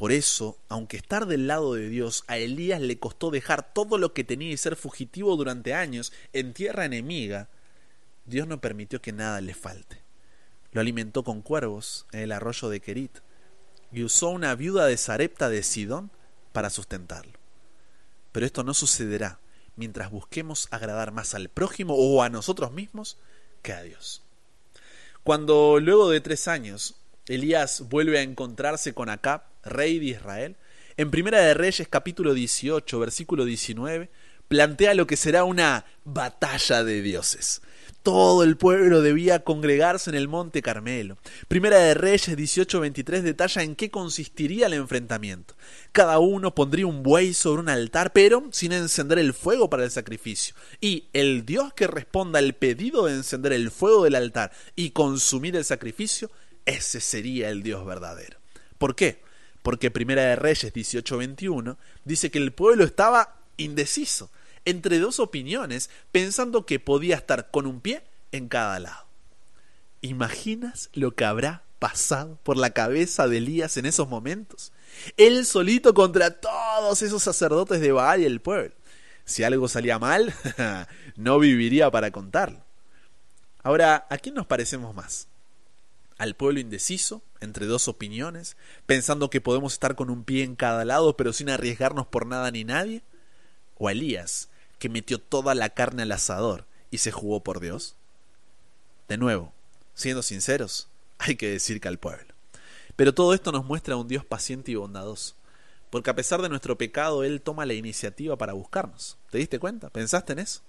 Por 0.00 0.12
eso, 0.12 0.56
aunque 0.70 0.96
estar 0.96 1.26
del 1.26 1.46
lado 1.46 1.74
de 1.74 1.90
Dios 1.90 2.24
a 2.26 2.38
Elías 2.38 2.80
le 2.80 2.98
costó 2.98 3.30
dejar 3.30 3.74
todo 3.74 3.98
lo 3.98 4.14
que 4.14 4.24
tenía 4.24 4.50
y 4.50 4.56
ser 4.56 4.74
fugitivo 4.74 5.36
durante 5.36 5.74
años 5.74 6.10
en 6.32 6.54
tierra 6.54 6.86
enemiga, 6.86 7.50
Dios 8.24 8.48
no 8.48 8.62
permitió 8.62 9.02
que 9.02 9.12
nada 9.12 9.42
le 9.42 9.52
falte. 9.52 10.00
Lo 10.72 10.80
alimentó 10.80 11.22
con 11.22 11.42
cuervos 11.42 12.06
en 12.12 12.20
el 12.20 12.32
arroyo 12.32 12.70
de 12.70 12.80
Kerit 12.80 13.18
y 13.92 14.02
usó 14.02 14.30
una 14.30 14.54
viuda 14.54 14.86
de 14.86 14.96
Sarepta 14.96 15.50
de 15.50 15.62
Sidón 15.62 16.10
para 16.54 16.70
sustentarlo. 16.70 17.38
Pero 18.32 18.46
esto 18.46 18.64
no 18.64 18.72
sucederá 18.72 19.38
mientras 19.76 20.10
busquemos 20.10 20.68
agradar 20.70 21.12
más 21.12 21.34
al 21.34 21.50
prójimo 21.50 21.94
o 21.94 22.22
a 22.22 22.30
nosotros 22.30 22.72
mismos 22.72 23.18
que 23.60 23.74
a 23.74 23.82
Dios. 23.82 24.22
Cuando 25.24 25.78
luego 25.78 26.08
de 26.08 26.22
tres 26.22 26.48
años 26.48 26.94
Elías 27.26 27.90
vuelve 27.90 28.18
a 28.18 28.22
encontrarse 28.22 28.94
con 28.94 29.10
Acab, 29.10 29.49
rey 29.64 29.98
de 29.98 30.06
Israel, 30.06 30.56
en 30.96 31.10
Primera 31.10 31.40
de 31.40 31.54
Reyes 31.54 31.88
capítulo 31.88 32.34
18, 32.34 32.98
versículo 32.98 33.44
19, 33.44 34.10
plantea 34.48 34.94
lo 34.94 35.06
que 35.06 35.16
será 35.16 35.44
una 35.44 35.84
batalla 36.04 36.82
de 36.84 37.02
dioses. 37.02 37.62
Todo 38.02 38.42
el 38.44 38.56
pueblo 38.56 39.02
debía 39.02 39.44
congregarse 39.44 40.08
en 40.08 40.16
el 40.16 40.26
monte 40.26 40.62
Carmelo. 40.62 41.18
Primera 41.48 41.78
de 41.78 41.94
Reyes 41.94 42.36
18:23 42.36 43.22
detalla 43.22 43.62
en 43.62 43.76
qué 43.76 43.90
consistiría 43.90 44.66
el 44.66 44.72
enfrentamiento. 44.72 45.54
Cada 45.92 46.18
uno 46.18 46.54
pondría 46.54 46.86
un 46.86 47.02
buey 47.02 47.34
sobre 47.34 47.60
un 47.60 47.68
altar, 47.68 48.12
pero 48.12 48.48
sin 48.52 48.72
encender 48.72 49.18
el 49.18 49.34
fuego 49.34 49.68
para 49.68 49.84
el 49.84 49.90
sacrificio. 49.90 50.54
Y 50.80 51.08
el 51.12 51.44
Dios 51.44 51.74
que 51.74 51.86
responda 51.86 52.38
al 52.38 52.54
pedido 52.54 53.04
de 53.04 53.14
encender 53.14 53.52
el 53.52 53.70
fuego 53.70 54.04
del 54.04 54.14
altar 54.14 54.50
y 54.76 54.90
consumir 54.90 55.54
el 55.56 55.64
sacrificio, 55.66 56.30
ese 56.64 57.00
sería 57.00 57.50
el 57.50 57.62
Dios 57.62 57.84
verdadero. 57.84 58.38
¿Por 58.78 58.96
qué? 58.96 59.20
Porque 59.62 59.90
Primera 59.90 60.22
de 60.22 60.36
Reyes 60.36 60.72
18:21 60.72 61.76
dice 62.04 62.30
que 62.30 62.38
el 62.38 62.52
pueblo 62.52 62.84
estaba 62.84 63.36
indeciso 63.56 64.30
entre 64.64 64.98
dos 64.98 65.20
opiniones, 65.20 65.90
pensando 66.12 66.66
que 66.66 66.80
podía 66.80 67.16
estar 67.16 67.50
con 67.50 67.66
un 67.66 67.80
pie 67.80 68.02
en 68.32 68.48
cada 68.48 68.78
lado. 68.78 69.06
¿Imaginas 70.02 70.90
lo 70.92 71.14
que 71.14 71.24
habrá 71.24 71.62
pasado 71.78 72.38
por 72.42 72.56
la 72.56 72.70
cabeza 72.70 73.28
de 73.28 73.38
Elías 73.38 73.76
en 73.76 73.86
esos 73.86 74.08
momentos? 74.08 74.72
Él 75.16 75.44
solito 75.46 75.94
contra 75.94 76.40
todos 76.40 77.02
esos 77.02 77.22
sacerdotes 77.22 77.80
de 77.80 77.92
Baal 77.92 78.22
y 78.22 78.26
el 78.26 78.40
pueblo. 78.40 78.74
Si 79.24 79.44
algo 79.44 79.68
salía 79.68 79.98
mal, 79.98 80.34
no 81.16 81.38
viviría 81.38 81.90
para 81.90 82.10
contarlo. 82.10 82.64
Ahora, 83.62 84.06
¿a 84.08 84.18
quién 84.18 84.34
nos 84.34 84.46
parecemos 84.46 84.94
más? 84.94 85.28
¿Al 86.20 86.34
pueblo 86.34 86.60
indeciso, 86.60 87.22
entre 87.40 87.64
dos 87.64 87.88
opiniones, 87.88 88.58
pensando 88.84 89.30
que 89.30 89.40
podemos 89.40 89.72
estar 89.72 89.94
con 89.94 90.10
un 90.10 90.22
pie 90.22 90.44
en 90.44 90.54
cada 90.54 90.84
lado 90.84 91.16
pero 91.16 91.32
sin 91.32 91.48
arriesgarnos 91.48 92.06
por 92.08 92.26
nada 92.26 92.50
ni 92.50 92.62
nadie? 92.62 93.00
¿O 93.78 93.88
a 93.88 93.92
Elías, 93.92 94.50
que 94.78 94.90
metió 94.90 95.18
toda 95.18 95.54
la 95.54 95.70
carne 95.70 96.02
al 96.02 96.12
asador 96.12 96.66
y 96.90 96.98
se 96.98 97.10
jugó 97.10 97.42
por 97.42 97.58
Dios? 97.58 97.96
De 99.08 99.16
nuevo, 99.16 99.54
siendo 99.94 100.22
sinceros, 100.22 100.88
hay 101.16 101.36
que 101.36 101.48
decir 101.48 101.80
que 101.80 101.88
al 101.88 101.98
pueblo. 101.98 102.34
Pero 102.96 103.14
todo 103.14 103.32
esto 103.32 103.50
nos 103.50 103.64
muestra 103.64 103.94
a 103.94 103.96
un 103.96 104.06
Dios 104.06 104.22
paciente 104.22 104.72
y 104.72 104.74
bondadoso, 104.74 105.36
porque 105.88 106.10
a 106.10 106.16
pesar 106.16 106.42
de 106.42 106.50
nuestro 106.50 106.76
pecado, 106.76 107.24
Él 107.24 107.40
toma 107.40 107.64
la 107.64 107.72
iniciativa 107.72 108.36
para 108.36 108.52
buscarnos. 108.52 109.16
¿Te 109.30 109.38
diste 109.38 109.58
cuenta? 109.58 109.88
¿Pensaste 109.88 110.34
en 110.34 110.40
eso? 110.40 110.60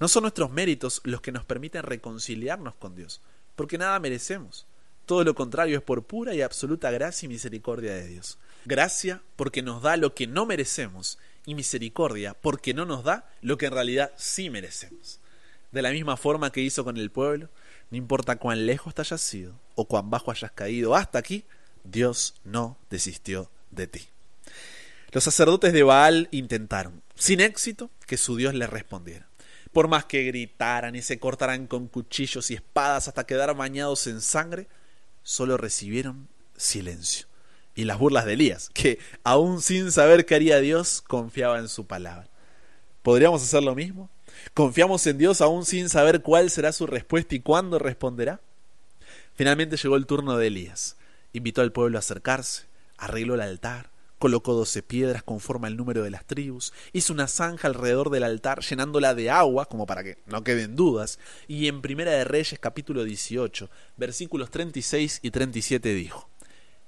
No 0.00 0.08
son 0.08 0.22
nuestros 0.22 0.50
méritos 0.50 1.00
los 1.04 1.20
que 1.20 1.30
nos 1.30 1.44
permiten 1.44 1.84
reconciliarnos 1.84 2.74
con 2.74 2.96
Dios, 2.96 3.20
porque 3.54 3.78
nada 3.78 4.00
merecemos. 4.00 4.66
Todo 5.08 5.24
lo 5.24 5.34
contrario 5.34 5.78
es 5.78 5.82
por 5.82 6.04
pura 6.04 6.34
y 6.34 6.42
absoluta 6.42 6.90
gracia 6.90 7.24
y 7.24 7.30
misericordia 7.30 7.94
de 7.94 8.08
Dios. 8.08 8.36
Gracia 8.66 9.22
porque 9.36 9.62
nos 9.62 9.80
da 9.80 9.96
lo 9.96 10.14
que 10.14 10.26
no 10.26 10.44
merecemos 10.44 11.18
y 11.46 11.54
misericordia, 11.54 12.34
porque 12.34 12.74
no 12.74 12.84
nos 12.84 13.04
da 13.04 13.26
lo 13.40 13.56
que 13.56 13.64
en 13.64 13.72
realidad 13.72 14.12
sí 14.16 14.50
merecemos. 14.50 15.18
De 15.72 15.80
la 15.80 15.92
misma 15.92 16.18
forma 16.18 16.52
que 16.52 16.60
hizo 16.60 16.84
con 16.84 16.98
el 16.98 17.10
pueblo, 17.10 17.48
no 17.90 17.96
importa 17.96 18.36
cuán 18.36 18.66
lejos 18.66 18.94
te 18.94 19.00
hayas 19.00 19.22
sido 19.22 19.58
o 19.76 19.86
cuán 19.86 20.10
bajo 20.10 20.30
hayas 20.30 20.52
caído, 20.52 20.94
hasta 20.94 21.18
aquí, 21.18 21.46
Dios 21.84 22.34
no 22.44 22.76
desistió 22.90 23.50
de 23.70 23.86
ti. 23.86 24.08
Los 25.10 25.24
sacerdotes 25.24 25.72
de 25.72 25.84
Baal 25.84 26.28
intentaron, 26.32 27.02
sin 27.14 27.40
éxito, 27.40 27.90
que 28.06 28.18
su 28.18 28.36
Dios 28.36 28.52
les 28.52 28.68
respondiera. 28.68 29.26
Por 29.72 29.88
más 29.88 30.04
que 30.04 30.24
gritaran 30.24 30.96
y 30.96 31.00
se 31.00 31.18
cortaran 31.18 31.66
con 31.66 31.88
cuchillos 31.88 32.50
y 32.50 32.56
espadas 32.56 33.08
hasta 33.08 33.24
quedar 33.24 33.56
bañados 33.56 34.06
en 34.06 34.20
sangre, 34.20 34.68
solo 35.28 35.58
recibieron 35.58 36.26
silencio 36.56 37.26
y 37.74 37.84
las 37.84 37.98
burlas 37.98 38.24
de 38.24 38.32
Elías, 38.32 38.70
que 38.72 38.98
aún 39.24 39.60
sin 39.60 39.92
saber 39.92 40.24
qué 40.24 40.34
haría 40.34 40.58
Dios, 40.58 41.02
confiaba 41.06 41.58
en 41.58 41.68
su 41.68 41.86
palabra. 41.86 42.30
¿Podríamos 43.02 43.42
hacer 43.42 43.62
lo 43.62 43.74
mismo? 43.74 44.08
¿Confiamos 44.54 45.06
en 45.06 45.18
Dios 45.18 45.42
aún 45.42 45.66
sin 45.66 45.90
saber 45.90 46.22
cuál 46.22 46.48
será 46.48 46.72
su 46.72 46.86
respuesta 46.86 47.34
y 47.34 47.40
cuándo 47.40 47.78
responderá? 47.78 48.40
Finalmente 49.34 49.76
llegó 49.76 49.96
el 49.96 50.06
turno 50.06 50.38
de 50.38 50.46
Elías. 50.46 50.96
Invitó 51.34 51.60
al 51.60 51.72
pueblo 51.72 51.98
a 51.98 52.00
acercarse, 52.00 52.62
arregló 52.96 53.34
el 53.34 53.42
altar, 53.42 53.90
colocó 54.18 54.54
doce 54.54 54.82
piedras 54.82 55.22
conforme 55.22 55.68
al 55.68 55.76
número 55.76 56.02
de 56.02 56.10
las 56.10 56.24
tribus, 56.24 56.72
hizo 56.92 57.12
una 57.12 57.28
zanja 57.28 57.68
alrededor 57.68 58.10
del 58.10 58.24
altar 58.24 58.60
llenándola 58.60 59.14
de 59.14 59.30
agua, 59.30 59.66
como 59.66 59.86
para 59.86 60.02
que 60.02 60.18
no 60.26 60.44
queden 60.44 60.76
dudas, 60.76 61.18
y 61.46 61.68
en 61.68 61.80
Primera 61.80 62.12
de 62.12 62.24
Reyes 62.24 62.58
capítulo 62.58 63.04
18, 63.04 63.70
versículos 63.96 64.50
36 64.50 65.20
y 65.22 65.30
37 65.30 65.94
dijo, 65.94 66.28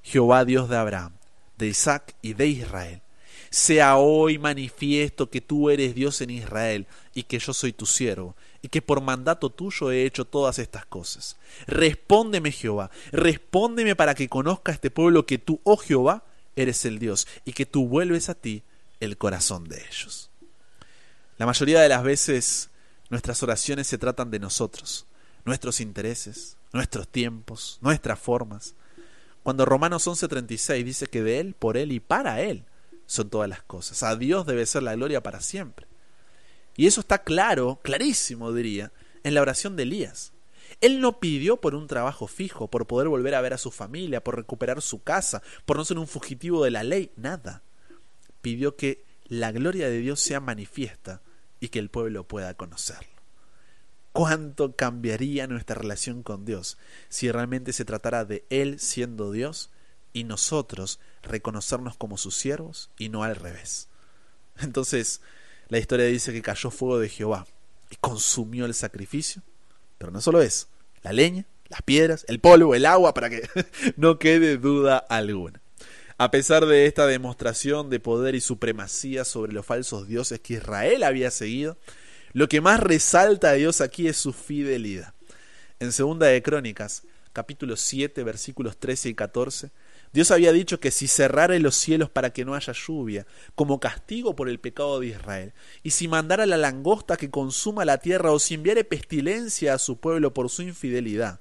Jehová 0.02 0.44
Dios 0.44 0.68
de 0.68 0.76
Abraham, 0.76 1.12
de 1.56 1.68
Isaac 1.68 2.14
y 2.22 2.34
de 2.34 2.48
Israel, 2.48 3.02
sea 3.50 3.96
hoy 3.96 4.38
manifiesto 4.38 5.28
que 5.28 5.40
tú 5.40 5.70
eres 5.70 5.94
Dios 5.94 6.20
en 6.20 6.30
Israel 6.30 6.86
y 7.14 7.24
que 7.24 7.38
yo 7.38 7.52
soy 7.52 7.72
tu 7.72 7.86
siervo, 7.86 8.36
y 8.62 8.68
que 8.68 8.82
por 8.82 9.00
mandato 9.00 9.50
tuyo 9.50 9.90
he 9.90 10.04
hecho 10.04 10.24
todas 10.24 10.58
estas 10.58 10.86
cosas. 10.86 11.36
Respóndeme 11.66 12.52
Jehová, 12.52 12.90
respóndeme 13.12 13.96
para 13.96 14.14
que 14.14 14.28
conozca 14.28 14.72
este 14.72 14.90
pueblo 14.90 15.26
que 15.26 15.38
tú, 15.38 15.60
oh 15.64 15.76
Jehová, 15.76 16.24
eres 16.56 16.84
el 16.84 16.98
Dios, 16.98 17.26
y 17.44 17.52
que 17.52 17.66
tú 17.66 17.86
vuelves 17.86 18.28
a 18.28 18.34
ti 18.34 18.62
el 19.00 19.16
corazón 19.16 19.68
de 19.68 19.84
ellos. 19.86 20.30
La 21.38 21.46
mayoría 21.46 21.80
de 21.80 21.88
las 21.88 22.02
veces 22.02 22.70
nuestras 23.08 23.42
oraciones 23.42 23.86
se 23.86 23.98
tratan 23.98 24.30
de 24.30 24.38
nosotros, 24.38 25.06
nuestros 25.44 25.80
intereses, 25.80 26.56
nuestros 26.72 27.08
tiempos, 27.08 27.78
nuestras 27.80 28.18
formas, 28.18 28.74
Cuando 29.42 29.64
Romanos 29.64 30.06
11:36 30.06 30.84
dice 30.84 31.06
que 31.06 31.22
de 31.22 31.40
Él, 31.40 31.54
por 31.54 31.78
Él 31.78 31.92
y 31.92 32.00
para 32.00 32.42
Él 32.42 32.66
son 33.06 33.30
todas 33.30 33.48
las 33.48 33.62
cosas. 33.62 34.02
A 34.02 34.14
Dios 34.14 34.44
debe 34.44 34.66
ser 34.66 34.82
la 34.82 34.94
gloria 34.94 35.22
para 35.22 35.40
siempre. 35.40 35.86
Y 36.76 36.86
eso 36.86 37.00
está 37.00 37.22
claro, 37.22 37.80
clarísimo 37.82 38.52
diría, 38.52 38.92
en 39.24 39.34
la 39.34 39.40
oración 39.40 39.76
de 39.76 39.84
Elías. 39.84 40.32
Él 40.80 41.00
no 41.00 41.20
pidió 41.20 41.60
por 41.60 41.74
un 41.74 41.86
trabajo 41.86 42.26
fijo, 42.26 42.68
por 42.68 42.86
poder 42.86 43.08
volver 43.08 43.34
a 43.34 43.40
ver 43.40 43.52
a 43.52 43.58
su 43.58 43.70
familia, 43.70 44.24
por 44.24 44.36
recuperar 44.36 44.80
su 44.80 45.02
casa, 45.02 45.42
por 45.66 45.76
no 45.76 45.84
ser 45.84 45.98
un 45.98 46.06
fugitivo 46.06 46.64
de 46.64 46.70
la 46.70 46.82
ley, 46.82 47.12
nada. 47.16 47.62
Pidió 48.40 48.76
que 48.76 49.04
la 49.24 49.52
gloria 49.52 49.88
de 49.88 49.98
Dios 49.98 50.20
sea 50.20 50.40
manifiesta 50.40 51.22
y 51.60 51.68
que 51.68 51.78
el 51.78 51.90
pueblo 51.90 52.26
pueda 52.26 52.54
conocerlo. 52.54 53.10
¿Cuánto 54.12 54.74
cambiaría 54.74 55.46
nuestra 55.46 55.76
relación 55.76 56.22
con 56.22 56.44
Dios 56.44 56.78
si 57.08 57.30
realmente 57.30 57.72
se 57.72 57.84
tratara 57.84 58.24
de 58.24 58.44
Él 58.50 58.80
siendo 58.80 59.30
Dios 59.30 59.70
y 60.12 60.24
nosotros 60.24 60.98
reconocernos 61.22 61.96
como 61.96 62.16
sus 62.16 62.36
siervos 62.36 62.90
y 62.98 63.08
no 63.08 63.22
al 63.22 63.36
revés? 63.36 63.88
Entonces, 64.58 65.20
la 65.68 65.78
historia 65.78 66.06
dice 66.06 66.32
que 66.32 66.42
cayó 66.42 66.70
fuego 66.70 66.98
de 66.98 67.08
Jehová 67.08 67.46
y 67.90 67.96
consumió 67.96 68.66
el 68.66 68.74
sacrificio, 68.74 69.42
pero 70.00 70.12
no 70.12 70.22
solo 70.22 70.40
eso, 70.40 70.66
la 71.02 71.12
leña, 71.12 71.44
las 71.68 71.82
piedras, 71.82 72.24
el 72.26 72.40
polvo, 72.40 72.74
el 72.74 72.86
agua, 72.86 73.12
para 73.12 73.28
que 73.28 73.46
no 73.98 74.18
quede 74.18 74.56
duda 74.56 74.96
alguna. 74.96 75.60
A 76.16 76.30
pesar 76.30 76.64
de 76.64 76.86
esta 76.86 77.06
demostración 77.06 77.90
de 77.90 78.00
poder 78.00 78.34
y 78.34 78.40
supremacía 78.40 79.26
sobre 79.26 79.52
los 79.52 79.66
falsos 79.66 80.08
dioses 80.08 80.40
que 80.40 80.54
Israel 80.54 81.02
había 81.02 81.30
seguido, 81.30 81.76
lo 82.32 82.48
que 82.48 82.62
más 82.62 82.80
resalta 82.80 83.50
a 83.50 83.52
Dios 83.52 83.82
aquí 83.82 84.08
es 84.08 84.16
su 84.16 84.32
fidelidad. 84.32 85.12
En 85.80 85.92
Segunda 85.92 86.28
de 86.28 86.42
Crónicas, 86.42 87.02
capítulo 87.34 87.76
7, 87.76 88.24
versículos 88.24 88.78
13 88.78 89.10
y 89.10 89.14
14, 89.14 89.70
Dios 90.12 90.30
había 90.30 90.52
dicho 90.52 90.80
que 90.80 90.90
si 90.90 91.06
cerrara 91.06 91.58
los 91.58 91.76
cielos 91.76 92.10
para 92.10 92.32
que 92.32 92.44
no 92.44 92.54
haya 92.54 92.72
lluvia, 92.72 93.26
como 93.54 93.78
castigo 93.78 94.34
por 94.34 94.48
el 94.48 94.58
pecado 94.58 94.98
de 94.98 95.08
Israel, 95.08 95.52
y 95.82 95.90
si 95.90 96.08
mandara 96.08 96.46
la 96.46 96.56
langosta 96.56 97.16
que 97.16 97.30
consuma 97.30 97.84
la 97.84 97.98
tierra, 97.98 98.32
o 98.32 98.38
si 98.38 98.54
enviare 98.54 98.84
pestilencia 98.84 99.74
a 99.74 99.78
su 99.78 99.98
pueblo 99.98 100.34
por 100.34 100.50
su 100.50 100.62
infidelidad, 100.62 101.40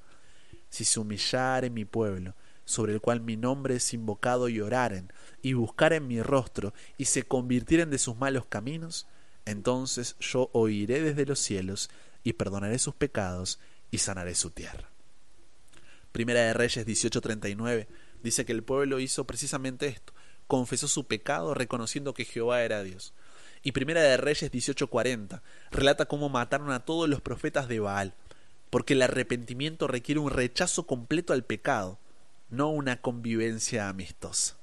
si 0.69 0.85
se 0.85 0.99
humillare 0.99 1.69
mi 1.69 1.85
pueblo, 1.85 2.35
sobre 2.63 2.93
el 2.93 3.01
cual 3.01 3.21
mi 3.21 3.35
nombre 3.35 3.77
es 3.77 3.93
invocado 3.95 4.49
y 4.49 4.61
oraren, 4.61 5.11
y 5.41 5.53
buscaren 5.53 6.07
mi 6.07 6.21
rostro, 6.21 6.73
y 6.97 7.05
se 7.05 7.23
convirtieren 7.23 7.89
de 7.89 7.97
sus 7.97 8.17
malos 8.17 8.45
caminos, 8.45 9.07
entonces 9.45 10.15
yo 10.19 10.51
oiré 10.53 11.01
desde 11.01 11.25
los 11.25 11.39
cielos 11.39 11.89
y 12.23 12.33
perdonaré 12.33 12.77
sus 12.77 12.93
pecados 12.93 13.59
y 13.89 13.97
sanaré 13.97 14.35
su 14.35 14.51
tierra. 14.51 14.91
Primera 16.11 16.41
de 16.41 16.53
Reyes 16.53 16.85
18:39 16.85 17.87
dice 18.23 18.45
que 18.45 18.51
el 18.51 18.63
pueblo 18.63 18.99
hizo 18.99 19.25
precisamente 19.25 19.87
esto, 19.87 20.13
confesó 20.47 20.87
su 20.87 21.05
pecado 21.05 21.53
reconociendo 21.53 22.13
que 22.13 22.25
Jehová 22.25 22.63
era 22.63 22.83
Dios. 22.83 23.13
Y 23.61 23.71
Primera 23.73 24.01
de 24.01 24.17
Reyes 24.17 24.51
18:40 24.51 25.41
relata 25.71 26.05
cómo 26.05 26.29
mataron 26.29 26.71
a 26.71 26.85
todos 26.85 27.09
los 27.09 27.21
profetas 27.21 27.67
de 27.67 27.79
Baal, 27.79 28.13
porque 28.69 28.93
el 28.93 29.01
arrepentimiento 29.01 29.87
requiere 29.87 30.19
un 30.19 30.31
rechazo 30.31 30.85
completo 30.85 31.33
al 31.33 31.43
pecado, 31.43 31.99
no 32.49 32.69
una 32.69 33.01
convivencia 33.01 33.89
amistosa. 33.89 34.57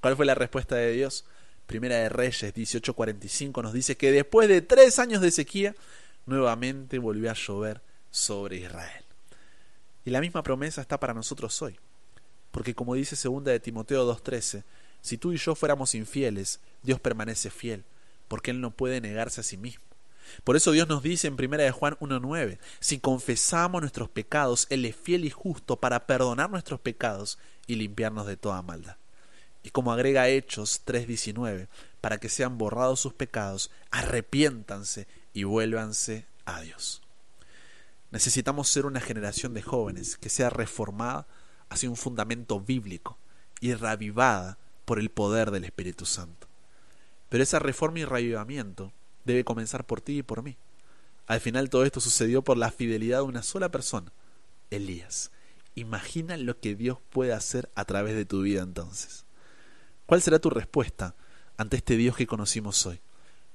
¿Cuál 0.00 0.16
fue 0.16 0.26
la 0.26 0.34
respuesta 0.34 0.76
de 0.76 0.92
Dios? 0.92 1.24
Primera 1.66 1.96
de 1.96 2.08
Reyes 2.08 2.54
18:45 2.54 3.62
nos 3.62 3.72
dice 3.72 3.96
que 3.96 4.12
después 4.12 4.48
de 4.48 4.62
tres 4.62 4.98
años 4.98 5.20
de 5.20 5.30
sequía, 5.30 5.74
nuevamente 6.26 6.98
volvió 6.98 7.30
a 7.30 7.34
llover 7.34 7.82
sobre 8.10 8.58
Israel. 8.58 9.04
Y 10.04 10.10
la 10.10 10.20
misma 10.20 10.42
promesa 10.42 10.80
está 10.80 10.98
para 11.00 11.14
nosotros 11.14 11.60
hoy. 11.60 11.78
Porque 12.50 12.74
como 12.74 12.94
dice 12.94 13.16
segunda 13.16 13.52
de 13.52 13.60
Timoteo 13.60 14.04
2:13, 14.06 14.64
si 15.00 15.18
tú 15.18 15.32
y 15.32 15.36
yo 15.36 15.54
fuéramos 15.54 15.94
infieles, 15.94 16.60
Dios 16.82 17.00
permanece 17.00 17.50
fiel, 17.50 17.84
porque 18.26 18.50
él 18.50 18.60
no 18.60 18.70
puede 18.70 19.00
negarse 19.00 19.40
a 19.40 19.44
sí 19.44 19.56
mismo. 19.56 19.84
Por 20.44 20.56
eso 20.56 20.72
Dios 20.72 20.88
nos 20.88 21.02
dice 21.02 21.26
en 21.26 21.36
primera 21.36 21.64
de 21.64 21.70
Juan 21.70 21.96
1:9, 22.00 22.58
si 22.80 22.98
confesamos 22.98 23.80
nuestros 23.80 24.08
pecados, 24.08 24.66
él 24.70 24.84
es 24.84 24.96
fiel 24.96 25.24
y 25.24 25.30
justo 25.30 25.76
para 25.76 26.06
perdonar 26.06 26.50
nuestros 26.50 26.80
pecados 26.80 27.38
y 27.66 27.76
limpiarnos 27.76 28.26
de 28.26 28.36
toda 28.36 28.62
maldad. 28.62 28.96
Y 29.62 29.70
como 29.70 29.92
agrega 29.92 30.28
Hechos 30.28 30.82
3:19, 30.84 31.68
para 32.00 32.18
que 32.18 32.28
sean 32.28 32.58
borrados 32.58 33.00
sus 33.00 33.14
pecados, 33.14 33.70
arrepiéntanse 33.90 35.06
y 35.32 35.44
vuélvanse 35.44 36.26
a 36.44 36.60
Dios. 36.60 37.02
Necesitamos 38.10 38.68
ser 38.68 38.86
una 38.86 39.00
generación 39.00 39.52
de 39.52 39.62
jóvenes 39.62 40.16
que 40.16 40.30
sea 40.30 40.48
reformada 40.48 41.26
hacia 41.70 41.90
un 41.90 41.96
fundamento 41.96 42.60
bíblico 42.60 43.18
y 43.60 43.74
revivada 43.74 44.58
por 44.84 44.98
el 44.98 45.10
poder 45.10 45.50
del 45.50 45.64
Espíritu 45.64 46.06
Santo. 46.06 46.48
Pero 47.28 47.42
esa 47.42 47.58
reforma 47.58 48.00
y 48.00 48.04
revivamiento 48.04 48.92
debe 49.24 49.44
comenzar 49.44 49.84
por 49.84 50.00
ti 50.00 50.18
y 50.18 50.22
por 50.22 50.42
mí. 50.42 50.56
Al 51.26 51.40
final 51.40 51.68
todo 51.68 51.84
esto 51.84 52.00
sucedió 52.00 52.42
por 52.42 52.56
la 52.56 52.70
fidelidad 52.70 53.18
de 53.18 53.24
una 53.24 53.42
sola 53.42 53.70
persona, 53.70 54.12
Elías. 54.70 55.30
Imagina 55.74 56.36
lo 56.36 56.58
que 56.58 56.74
Dios 56.74 56.98
puede 57.10 57.34
hacer 57.34 57.70
a 57.74 57.84
través 57.84 58.16
de 58.16 58.24
tu 58.24 58.42
vida 58.42 58.62
entonces. 58.62 59.26
¿Cuál 60.06 60.22
será 60.22 60.38
tu 60.38 60.48
respuesta 60.48 61.14
ante 61.58 61.76
este 61.76 61.96
Dios 61.96 62.16
que 62.16 62.26
conocimos 62.26 62.86
hoy, 62.86 63.00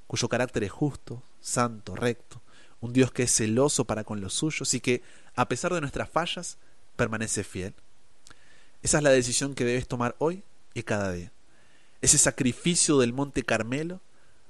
cuyo 0.05 0.29
carácter 0.29 0.63
es 0.63 0.71
justo, 0.71 1.23
santo, 1.41 1.95
recto, 1.95 2.41
un 2.79 2.93
Dios 2.93 3.11
que 3.11 3.23
es 3.23 3.35
celoso 3.35 3.85
para 3.85 4.03
con 4.03 4.21
los 4.21 4.35
suyos 4.35 4.73
y 4.75 4.79
que, 4.79 5.01
a 5.35 5.47
pesar 5.47 5.73
de 5.73 5.81
nuestras 5.81 6.09
fallas, 6.09 6.59
permanece 6.95 7.43
fiel? 7.43 7.73
Esa 8.83 8.97
es 8.97 9.03
la 9.03 9.11
decisión 9.11 9.55
que 9.55 9.63
debes 9.63 9.87
tomar 9.87 10.13
hoy 10.19 10.43
y 10.73 10.83
cada 10.83 11.13
día. 11.13 11.31
Ese 12.01 12.17
sacrificio 12.17 12.99
del 12.99 13.13
monte 13.13 13.43
Carmelo 13.43 14.01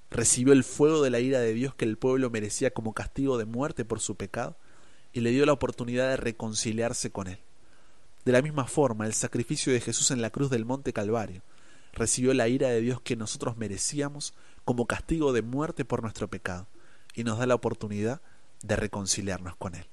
recibió 0.09 0.53
el 0.53 0.63
fuego 0.63 1.03
de 1.03 1.11
la 1.11 1.19
ira 1.19 1.39
de 1.39 1.53
Dios 1.53 1.75
que 1.75 1.85
el 1.85 1.99
pueblo 1.99 2.31
merecía 2.31 2.71
como 2.71 2.93
castigo 2.93 3.37
de 3.37 3.45
muerte 3.45 3.85
por 3.85 3.99
su 3.99 4.15
pecado 4.15 4.57
y 5.13 5.19
le 5.19 5.29
dio 5.29 5.45
la 5.45 5.53
oportunidad 5.53 6.09
de 6.09 6.17
reconciliarse 6.17 7.11
con 7.11 7.27
él. 7.27 7.37
De 8.25 8.31
la 8.31 8.41
misma 8.41 8.65
forma, 8.65 9.05
el 9.05 9.13
sacrificio 9.13 9.71
de 9.71 9.81
Jesús 9.81 10.09
en 10.09 10.23
la 10.23 10.31
cruz 10.31 10.49
del 10.49 10.65
monte 10.65 10.93
Calvario 10.93 11.43
recibió 11.93 12.33
la 12.33 12.47
ira 12.47 12.69
de 12.69 12.81
Dios 12.81 13.01
que 13.01 13.15
nosotros 13.15 13.55
merecíamos 13.55 14.33
como 14.65 14.87
castigo 14.87 15.31
de 15.31 15.43
muerte 15.43 15.85
por 15.85 16.01
nuestro 16.01 16.27
pecado 16.27 16.65
y 17.13 17.23
nos 17.23 17.37
da 17.37 17.45
la 17.45 17.53
oportunidad 17.53 18.19
de 18.63 18.77
reconciliarnos 18.77 19.55
con 19.57 19.75
Él. 19.75 19.85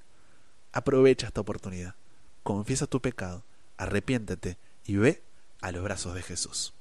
Aprovecha 0.72 1.26
esta 1.26 1.42
oportunidad, 1.42 1.94
confiesa 2.42 2.86
tu 2.86 3.02
pecado, 3.02 3.44
arrepiéntete 3.80 4.58
y 4.84 4.96
ve 4.96 5.22
a 5.62 5.72
los 5.72 5.82
brazos 5.82 6.14
de 6.14 6.22
Jesús. 6.22 6.74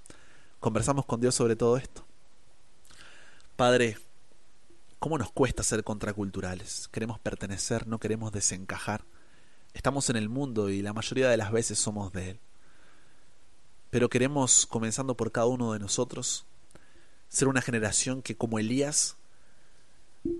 Conversamos 0.59 1.05
con 1.05 1.21
Dios 1.21 1.33
sobre 1.33 1.55
todo 1.55 1.77
esto. 1.77 2.05
Padre, 3.55 3.97
¿cómo 4.99 5.17
nos 5.17 5.31
cuesta 5.31 5.63
ser 5.63 5.83
contraculturales? 5.83 6.89
Queremos 6.91 7.17
pertenecer, 7.19 7.87
no 7.87 7.99
queremos 7.99 8.33
desencajar. 8.33 9.05
Estamos 9.73 10.09
en 10.09 10.17
el 10.17 10.27
mundo 10.27 10.69
y 10.69 10.81
la 10.81 10.93
mayoría 10.93 11.29
de 11.29 11.37
las 11.37 11.51
veces 11.51 11.79
somos 11.79 12.11
de 12.11 12.31
Él. 12.31 12.39
Pero 13.89 14.09
queremos, 14.09 14.65
comenzando 14.65 15.15
por 15.15 15.31
cada 15.31 15.47
uno 15.47 15.73
de 15.73 15.79
nosotros, 15.79 16.45
ser 17.29 17.47
una 17.47 17.61
generación 17.61 18.21
que 18.21 18.35
como 18.35 18.59
Elías 18.59 19.15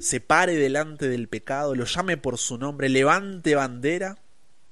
se 0.02 0.20
pare 0.20 0.56
delante 0.56 1.08
del 1.08 1.30
pecado, 1.30 1.74
lo 1.74 1.86
llame 1.86 2.18
por 2.18 2.38
su 2.38 2.58
nombre, 2.58 2.90
levante 2.90 3.56
bandera 3.56 4.18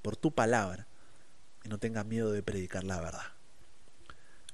por 0.01 0.17
tu 0.17 0.31
palabra 0.31 0.86
no 1.67 1.77
tenga 1.77 2.03
miedo 2.03 2.31
de 2.31 2.43
predicar 2.43 2.83
la 2.83 2.99
verdad. 3.01 3.33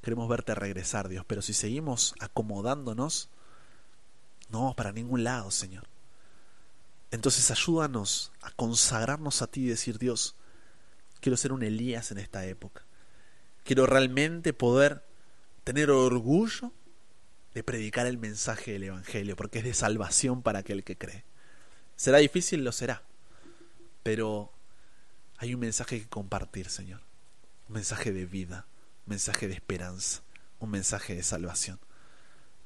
Queremos 0.02 0.28
verte 0.28 0.54
regresar, 0.54 1.08
Dios, 1.08 1.23
pero 1.26 1.41
si 1.41 1.54
seguimos 1.54 2.13
acomodándonos, 2.19 3.30
no 4.49 4.73
para 4.76 4.91
ningún 4.91 5.23
lado, 5.23 5.49
Señor. 5.49 5.88
Entonces 7.12 7.52
ayúdanos 7.52 8.32
a 8.41 8.52
consagrarnos 8.52 9.41
a 9.41 9.47
ti 9.47 9.62
y 9.62 9.67
decir, 9.67 9.99
Dios, 9.99 10.36
quiero 11.21 11.38
ser 11.38 11.54
un 11.54 11.63
Elías 11.63 12.12
en 12.12 12.17
esta 12.17 12.45
época. 12.45 12.84
Quiero 13.63 13.86
realmente 13.86 14.52
poder 14.52 15.06
tener 15.63 15.89
orgullo 15.89 16.73
de 17.54 17.63
predicar 17.63 18.08
el 18.08 18.17
mensaje 18.17 18.73
del 18.73 18.84
Evangelio, 18.84 19.36
porque 19.36 19.60
es 19.60 19.63
de 19.63 19.73
salvación 19.73 20.41
para 20.41 20.60
aquel 20.60 20.84
que 20.84 20.97
cree. 20.97 21.23
¿Será 21.95 22.17
difícil? 22.17 22.63
Lo 22.63 22.71
será. 22.71 23.04
Pero 24.02 24.52
hay 25.43 25.53
un 25.53 25.60
mensaje 25.60 25.99
que 25.99 26.08
compartir, 26.08 26.69
Señor. 26.69 27.01
Un 27.67 27.75
mensaje 27.75 28.13
de 28.13 28.25
vida, 28.25 28.65
un 29.06 29.12
mensaje 29.12 29.49
de 29.49 29.53
esperanza, 29.53 30.21
un 30.60 30.69
mensaje 30.69 31.15
de 31.15 31.23
salvación. 31.23 31.79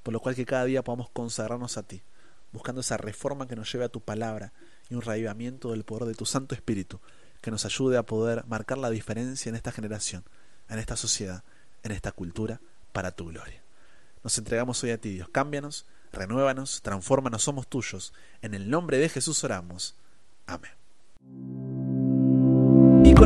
Por 0.04 0.14
lo 0.14 0.20
cual 0.20 0.36
que 0.36 0.46
cada 0.46 0.66
día 0.66 0.84
podamos 0.84 1.10
consagrarnos 1.10 1.78
a 1.78 1.84
ti, 1.84 2.04
buscando 2.52 2.82
esa 2.82 2.98
reforma 2.98 3.48
que 3.48 3.56
nos 3.56 3.72
lleve 3.72 3.86
a 3.86 3.90
tu 3.90 4.02
palabra 4.02 4.54
y 4.92 4.94
un 4.94 5.02
reavivamiento 5.02 5.72
del 5.72 5.86
poder 5.86 6.06
de 6.06 6.14
tu 6.14 6.28
Santo 6.28 6.54
Espíritu, 6.54 7.00
que 7.42 7.50
nos 7.50 7.66
ayude 7.66 7.98
a 7.98 8.04
poder 8.04 8.46
marcar 8.46 8.78
la 8.78 8.92
diferencia 8.92 9.50
en 9.50 9.56
esta 9.56 9.72
generación 9.72 10.24
en 10.70 10.80
esta 10.80 10.96
sociedad, 10.98 11.44
en 11.82 11.94
esta 11.94 12.12
cultura, 12.12 12.62
para 12.92 13.12
tu 13.12 13.28
gloria. 13.28 13.64
Nos 14.24 14.38
entregamos 14.38 14.84
hoy 14.84 14.92
a 14.92 15.00
ti, 15.00 15.14
Dios. 15.14 15.30
Cámbianos, 15.30 15.86
renuévanos, 16.12 16.82
transfórmanos, 16.82 17.42
somos 17.42 17.68
tuyos. 17.68 18.14
En 18.42 18.54
el 18.54 18.70
nombre 18.70 18.98
de 18.98 19.10
Jesús 19.10 19.44
oramos. 19.44 19.96
Amén. 20.46 21.67